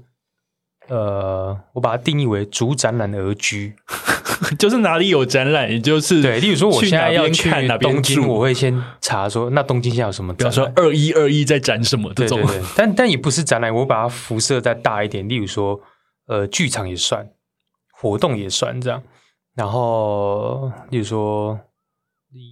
[0.87, 3.75] 呃，我把它定义为主展览而居，
[4.57, 6.39] 就是哪里有展览，也就是对。
[6.39, 10.33] 例如说，我现在要去东京，我会先查说，那东京现在有什么？
[10.33, 12.13] 比方说，二一二一在展什么？
[12.15, 12.41] 这种，
[12.75, 15.27] 但但也不是展览，我把它辐射再大一点。
[15.27, 15.81] 例如说。
[16.27, 17.29] 呃，剧场也算，
[17.91, 19.01] 活动也算这样，
[19.55, 21.59] 然后，比如说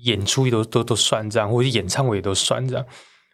[0.03, 2.86] 演出也都都都算这样，或者演唱会也都算这样，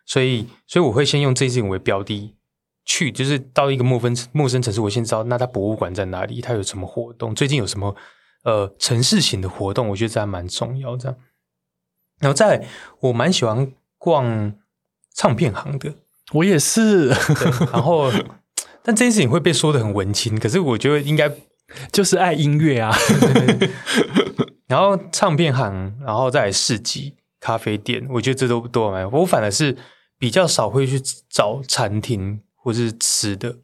[0.06, 2.36] 所以，所以我会先用这件为标的
[2.84, 7.96] 去，就是到一个陌生陌生城市，我先知道那它博物馆在哪里，它有什么活动，最近有什么
[8.44, 10.98] 呃城市型的活动，我觉得这还蛮重要。
[10.98, 11.18] 这样，
[12.20, 12.68] 然后再来
[13.00, 14.54] 我蛮喜欢逛
[15.14, 15.94] 唱片行的，
[16.34, 18.12] 我也是，对，然后
[18.84, 21.32] 但这件事情会被说的很文青，可是我觉得应该
[21.92, 22.92] 就是爱音乐啊。
[24.68, 29.10] 然后唱片行，然后再来市集、咖啡店，我觉得这都都蛮。
[29.12, 29.78] 我反而是
[30.18, 33.58] 比较少会去找餐厅或是吃的，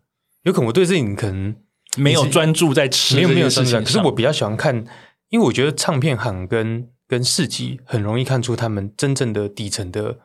[0.43, 1.55] 有可能我对这里可能
[1.95, 3.77] 没有专注在吃，没有没有专注。
[3.79, 4.85] 可是我比较喜欢看，
[5.29, 10.19] 因为我觉得唱片行跟跟市集很容易看出他们真正的底层的。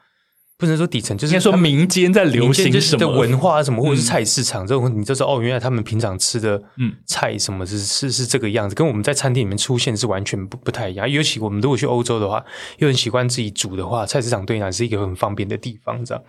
[0.63, 11.11] 不能说底层，就是说民间在流行什么文化什么，或者是菜市场这种，你就说哦，原来他们平常吃的嗯菜什么是是是这个样子，跟我们在餐厅里面出现是完全不不太一样。
[11.11, 12.45] 尤其我们如果去欧洲的话，
[12.79, 16.23] 又很喜欢自己煮的话，菜市场对你来是一个很方便的地方，这样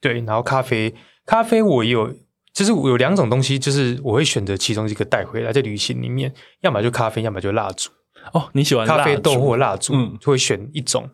[0.00, 0.14] 对。
[0.22, 0.94] 然后咖啡，
[1.26, 2.10] 咖啡我有，
[2.54, 6.32] 就是我有两种东西，就是我会选择其中一个带回来，在旅行里面，
[6.62, 7.90] 要么就咖啡，要么就蜡烛。
[8.32, 11.06] 哦，你喜欢咖啡豆或蜡烛，嗯，就会选一种。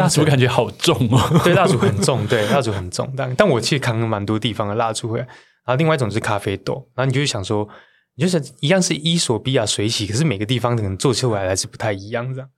[0.00, 3.12] 蜡烛感觉好重哦， 对，蜡烛很重，对，蜡烛很重。
[3.16, 5.24] 但但我其实扛了蛮多地方的蜡烛回来。
[5.64, 7.68] 然后另外一种是咖啡豆，然后你就想说，
[8.16, 12.48] 你就想一样是伊索比亚水洗，可是每个地方可能做出来还是不太一样，这样。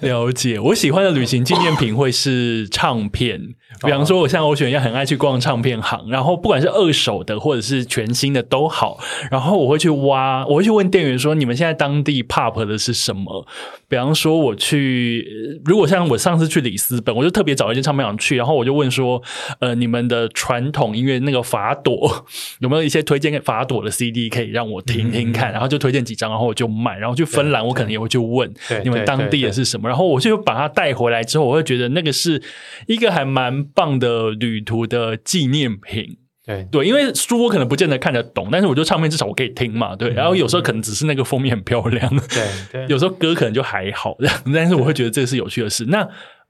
[0.00, 3.40] 了解，我喜欢的旅行纪念品会是唱片，
[3.84, 8.98] 比方说我像欧璇一样很爱去逛唱片行，然后不管是二手的或者是全新的都好，
[9.30, 13.46] 然后我会去挖，我会去问店员说你们现在当地 pop 的是什么？
[13.88, 19.22] 比方说我去，如果像我上次去里斯本，我就特别找一间唱片行去，然后我就问说，
[19.60, 22.26] 呃，你们的传统音乐那个法朵
[22.58, 25.52] 有没有一些推荐给法朵的 CD 可以让我听听看？
[25.52, 29.64] 然后就推荐几张，然后我就买，然后去芬兰我可能也会去问你们当地的是。
[29.64, 29.88] 什么？
[29.88, 32.42] 然后我就把它带回来之后，我会觉得那个是
[32.86, 36.18] 一个还蛮棒的旅途的纪念品。
[36.46, 39.96] 对对，因为书我可能不见得看得懂，但是我觉得唱片至少我可以听嘛。
[39.96, 42.16] 对，然后有时候可能只是那个封面很漂亮。
[42.28, 44.14] 对对， 有时候歌可能就还好，
[44.52, 45.86] 但是我会觉得这是有趣的事。
[45.86, 46.06] 那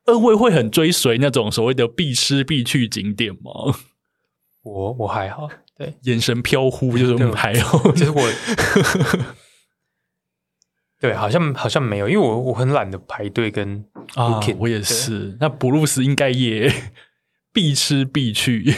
[0.07, 3.77] 二位会很追随那种所谓的必吃必去景点吗？
[4.65, 5.49] 我我还好，
[5.79, 8.29] 对，眼神飘忽就是还好，就是我。
[11.05, 13.85] 对，好像好像没有，因为我我很懒得排队跟
[14.15, 15.37] 啊，我也是。
[15.39, 16.73] 那布鲁斯应该也
[17.53, 18.75] 必吃必去。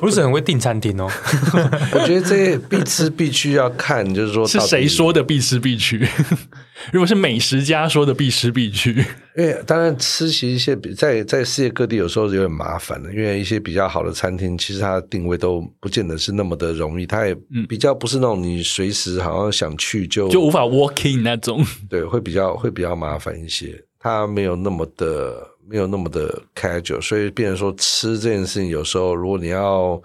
[0.00, 1.10] 不是很会订餐厅哦，
[1.92, 6.06] 我觉得这些必吃必去要看，就是说是谁说的必吃必去？
[6.92, 9.02] 如果是美食家说的必吃必去，
[9.36, 17.34] 因为当然吃其一些在在世界各地有时候有点麻烦的，因为一些比较好的餐厅，其实它的定位都不见得是那么的容易，它也
[17.68, 25.48] 比较不是那种你随时好像想去就就无法 walking 那种，对，会比较会比较麻烦一些，它没有那么的。
[25.64, 29.98] 没有那么的 casual，所以变成说吃这件事情，有时候如果你要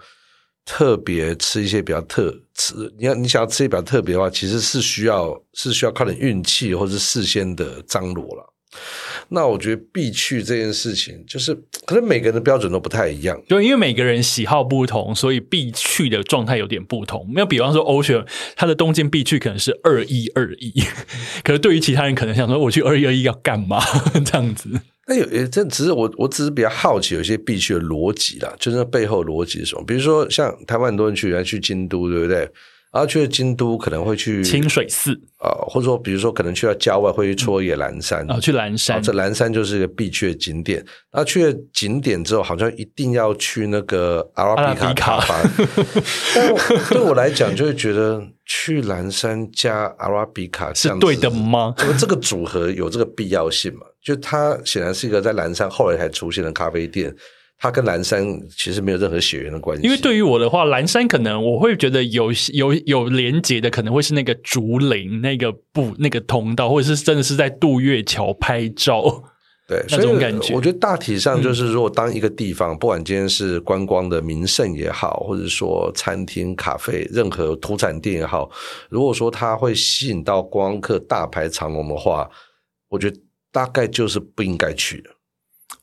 [0.64, 8.54] 特别吃一些比较特吃，你要你想要吃一些比较特别的话，其实是需要是需要靠点运气或者事先的张罗了。
[9.28, 11.54] 那我觉得必去这件事情，就是
[11.86, 17.26] 可能每个人的标准都不太一样，就因为每个人喜好不同，所以必去的状态有点不同。
[17.32, 18.24] 没有，比方说欧雪，
[18.56, 20.72] 他的东京必去可能是二一二一，
[21.42, 23.80] 可是对于其他人可能想说，我去二一二一要干嘛
[24.24, 24.68] 这样子。
[25.06, 29.82] 那有也这只是我，我只是比较好奇，有些必去的逻辑啦，就是那背后逻辑是什么？
[29.86, 32.46] 比如说，像台湾很多人去，来去京都，对不对？
[32.90, 40.78] 然后去了京都，可能会去清水寺啊，或者说，比如说，可能去到郊外会去戳野蓝山啊，去蓝山，这蓝山就是一个必去的景点。
[41.10, 45.42] 然后去了景点之后，好像一定要去那个阿拉比卡吧？
[46.34, 46.54] 但
[46.90, 51.74] 对我来讲，就会觉得去蓝山加阿拉比卡是对的吗？
[51.76, 53.80] 这个这个组合有这个必要性吗？
[54.02, 57.14] 就它显然是一个在蓝山后来才出现的咖啡店。
[57.60, 58.24] 它跟蓝山
[58.56, 59.82] 其实没有任何血缘的关系。
[59.82, 69.02] 因为对于我的话，蓝山可能我会觉得有有有连接的，可能会是那个竹林那个不那个通道，或者是真的是在渡月桥拍照，
[69.66, 70.54] 对 那种感觉。
[70.54, 78.48] 我觉得大体上就是，如果当一个地方，不管今天是观光的名胜也好，或者说餐厅、咖啡、任何土产店也好，
[78.88, 82.30] 如果说它会吸引到观光客大排长龙的话，
[82.88, 85.10] 我觉得大概就是不应该去的。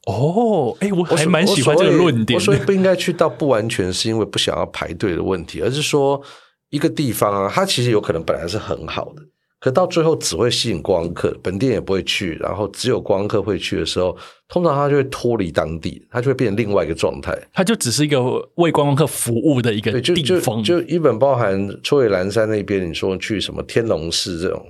[0.08, 2.38] 哦，哎，我还蛮喜欢这个论点。
[2.38, 6.22] 我所以不应该去到，不完全是因为不想要排队的问题，而是说
[6.70, 9.24] 一个地方啊，它其实有可能本来是很好的，
[9.60, 14.16] 可到最后只会吸引观光客，本地人也不会去，然后只有观光客会去的时候，
[14.48, 18.22] 通常它就会脱离当地，它就会变成另外一个状态，它就只是一个
[18.56, 20.64] 为观光客服务的一个地方。
[20.64, 24.64] 就一本包含秋野蓝山那边，你说去什么天龙寺这种。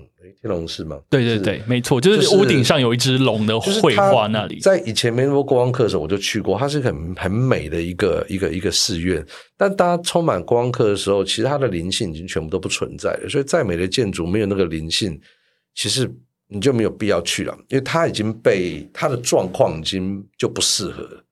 [0.45, 0.99] 天龙寺吗？
[1.09, 4.59] 对对对，没错，就是屋顶上有一只龙的绘画那里。
[4.59, 9.25] 在以前没那么观光客的时候，我就去过，它是很很美的一个一个一个寺院。
[9.57, 13.27] 但当充满观光客的时候，其实它的灵性已经全部都不存在了。
[13.27, 15.19] 所以再美的建筑，没有那个灵性，
[15.73, 16.07] 其实
[16.47, 21.23] 你就没有必要去了，因为它已经被它的状况已经就不适合了。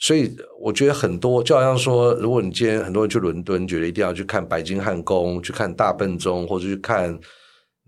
[0.00, 7.16] 所以我觉得很多，就好像说，如果你今天很多人去伦敦，觉得一定要去看白金汉宫，去看大笨钟，或者去看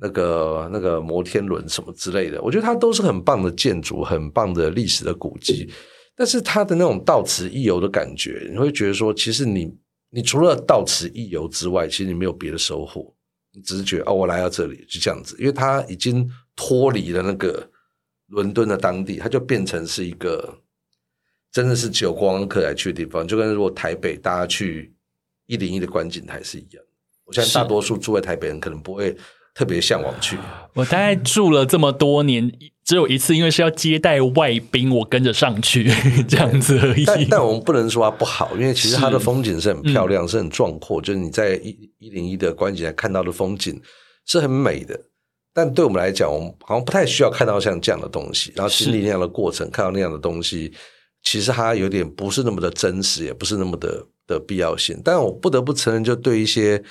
[0.00, 5.70] 那个那个摩天轮什么之类的，我觉得它都是很棒的建筑，很棒的历史的古迹。
[6.16, 9.74] 但是它的那种到此一游的感觉，你会觉得说，其实你
[10.10, 13.14] 你除了到此一游之外，其实你没有别的收获，
[13.52, 17.68] 你只是觉得哦，我来到这里就这样子，因为它已经脱离了那个
[18.28, 20.58] 伦敦的当地，它就变成是一个。
[21.52, 24.92] 真的是只有观光客来去的地方，就跟如果台北大家去
[25.46, 26.82] 一零一的观景台是一样。
[27.24, 29.16] 我相信大多数住在台北人可能不会
[29.54, 30.36] 特别向往去。
[30.74, 32.52] 我大概住了这么多年，
[32.84, 35.88] 只有一次，因为是要接待外宾，我跟着上去
[36.28, 37.04] 这样子而已。
[37.04, 41.00] 但但我们不能说它不好，因为其实它的风景是很漂亮，是很壮阔。
[41.00, 43.80] 就是你在一一零一的观景台看到的风景
[44.26, 44.98] 是很美的。
[45.52, 50.72] 但对我们来讲，我们好像不太需要看到像这样的东西，然后经历那样的过程，看到那样的东西。
[51.22, 55.00] 其实它有点不是那么的真实，也不是那么的的必要性。
[55.04, 56.82] 但我不得不承认，就对一些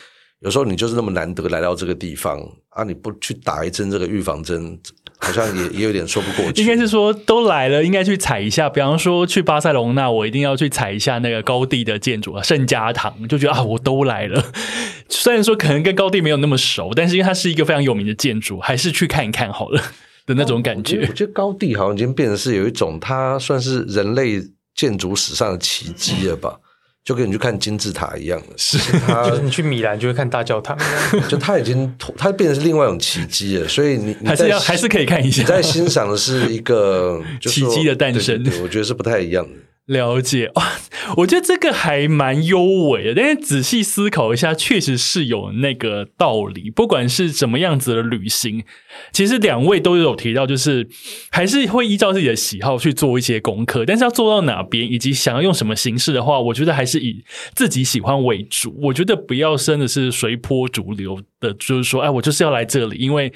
[0.44, 2.40] 有时候你就是那么难得来到这个地方
[2.70, 4.78] 啊，你不去打一针这个预防针，
[5.18, 6.62] 好像也 也有点说不过去。
[6.62, 8.70] 应该是说都来了，应该去踩一下。
[8.70, 14.44] 比方说去巴塞隆那，我一定要去踩一下那个高地的建筑啊，圣家堂，就觉得啊，我都来了。
[15.08, 19.82] 虽然说可能跟高地没有那么熟，但是因为它是一个非常有名的建筑，还是去看一看好了。
[20.26, 24.42] 的那种感觉，我觉得高地好像已经变成是有一种，它算是人类
[24.74, 26.58] 建筑史上的奇迹了吧？
[27.04, 29.24] 就跟你去看金字塔一样的，是它。
[29.30, 30.78] 就是你去米兰就会看大教堂，
[31.28, 33.68] 就它已经它变成是另外一种奇迹了。
[33.68, 39.52] 所以你还是要还是可以看一下，你在欣赏的是一个奇迹的诞生，我觉得是不太一样的。
[39.86, 40.72] 了解哇，
[41.18, 43.14] 我觉得这个还蛮优美的。
[43.16, 46.70] 但是仔细思考一下，确实是有那个道理。
[46.70, 48.64] 不管是什么样子的旅行，
[49.12, 50.88] 其实两位都有提到，就是
[51.32, 53.86] 还是会依照自己的喜好去做一些功课。
[53.86, 58.80] 但是要做到哪边，以及想要用什么形式的话，我觉得还是以自己喜欢为主。
[58.84, 63.34] 我觉得不要真的是随波逐流的，就是说，哎，我就是要来这里，因为。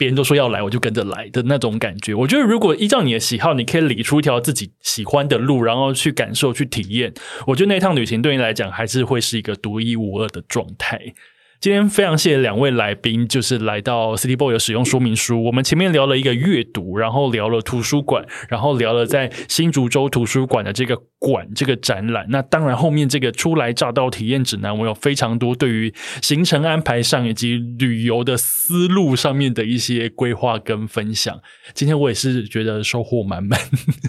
[0.00, 2.14] 别人都说要来，我就跟着来的那种感觉。
[2.14, 7.12] 我觉得，如果依照你的喜好，你可以理出一条自己喜欢的路，然后去感受、去体验。
[7.46, 11.12] 我觉得那趟旅行对你来讲，还是会是一个独一无二的状态。
[11.60, 15.44] 今天非常谢谢两位来宾，就是来到 City Boy 的使用说明书。
[15.44, 22.24] 我们前面聊了一个阅读，然后聊了图书馆，然后聊了在新竹州图书馆的这个馆这个展览。
[22.30, 25.92] 那当然，后面这个初来乍到体验指南，我有非常多对于
[26.22, 31.38] 行程安排上以及旅游的思路上面的一些规划跟分享。
[31.74, 33.60] 今天我也是觉得收获满满，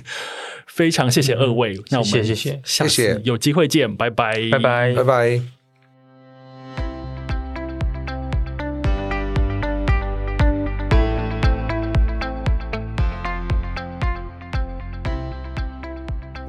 [0.67, 1.77] 非常谢谢二位。
[1.89, 5.60] 那我们谢谢，谢谢，有机会见，拜拜，拜拜，拜拜。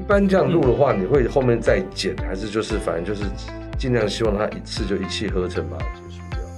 [0.03, 3.23] 一般这样录的话，你会后面再剪，还是就是反正就是
[3.79, 5.79] 尽量希望它一次就一气呵成吧。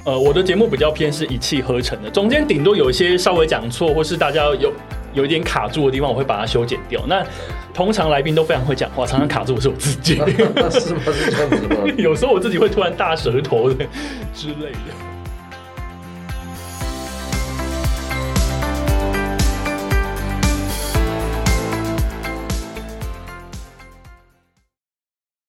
[0.06, 4.72] 呃，我的节目比较偏是一气呵成的，中间顶多有一些稍微讲错，或是大家有
[5.12, 7.04] 有一点卡住的地方，我会把它修剪掉。
[7.06, 7.22] 那
[7.74, 10.14] 通常来宾都非常会讲话，常常卡住我是我自己。
[10.14, 11.02] 是吗？
[11.12, 11.76] 是这样子吗？
[11.98, 13.84] 有时候我自己会突然大舌头的
[14.32, 15.13] 之类的。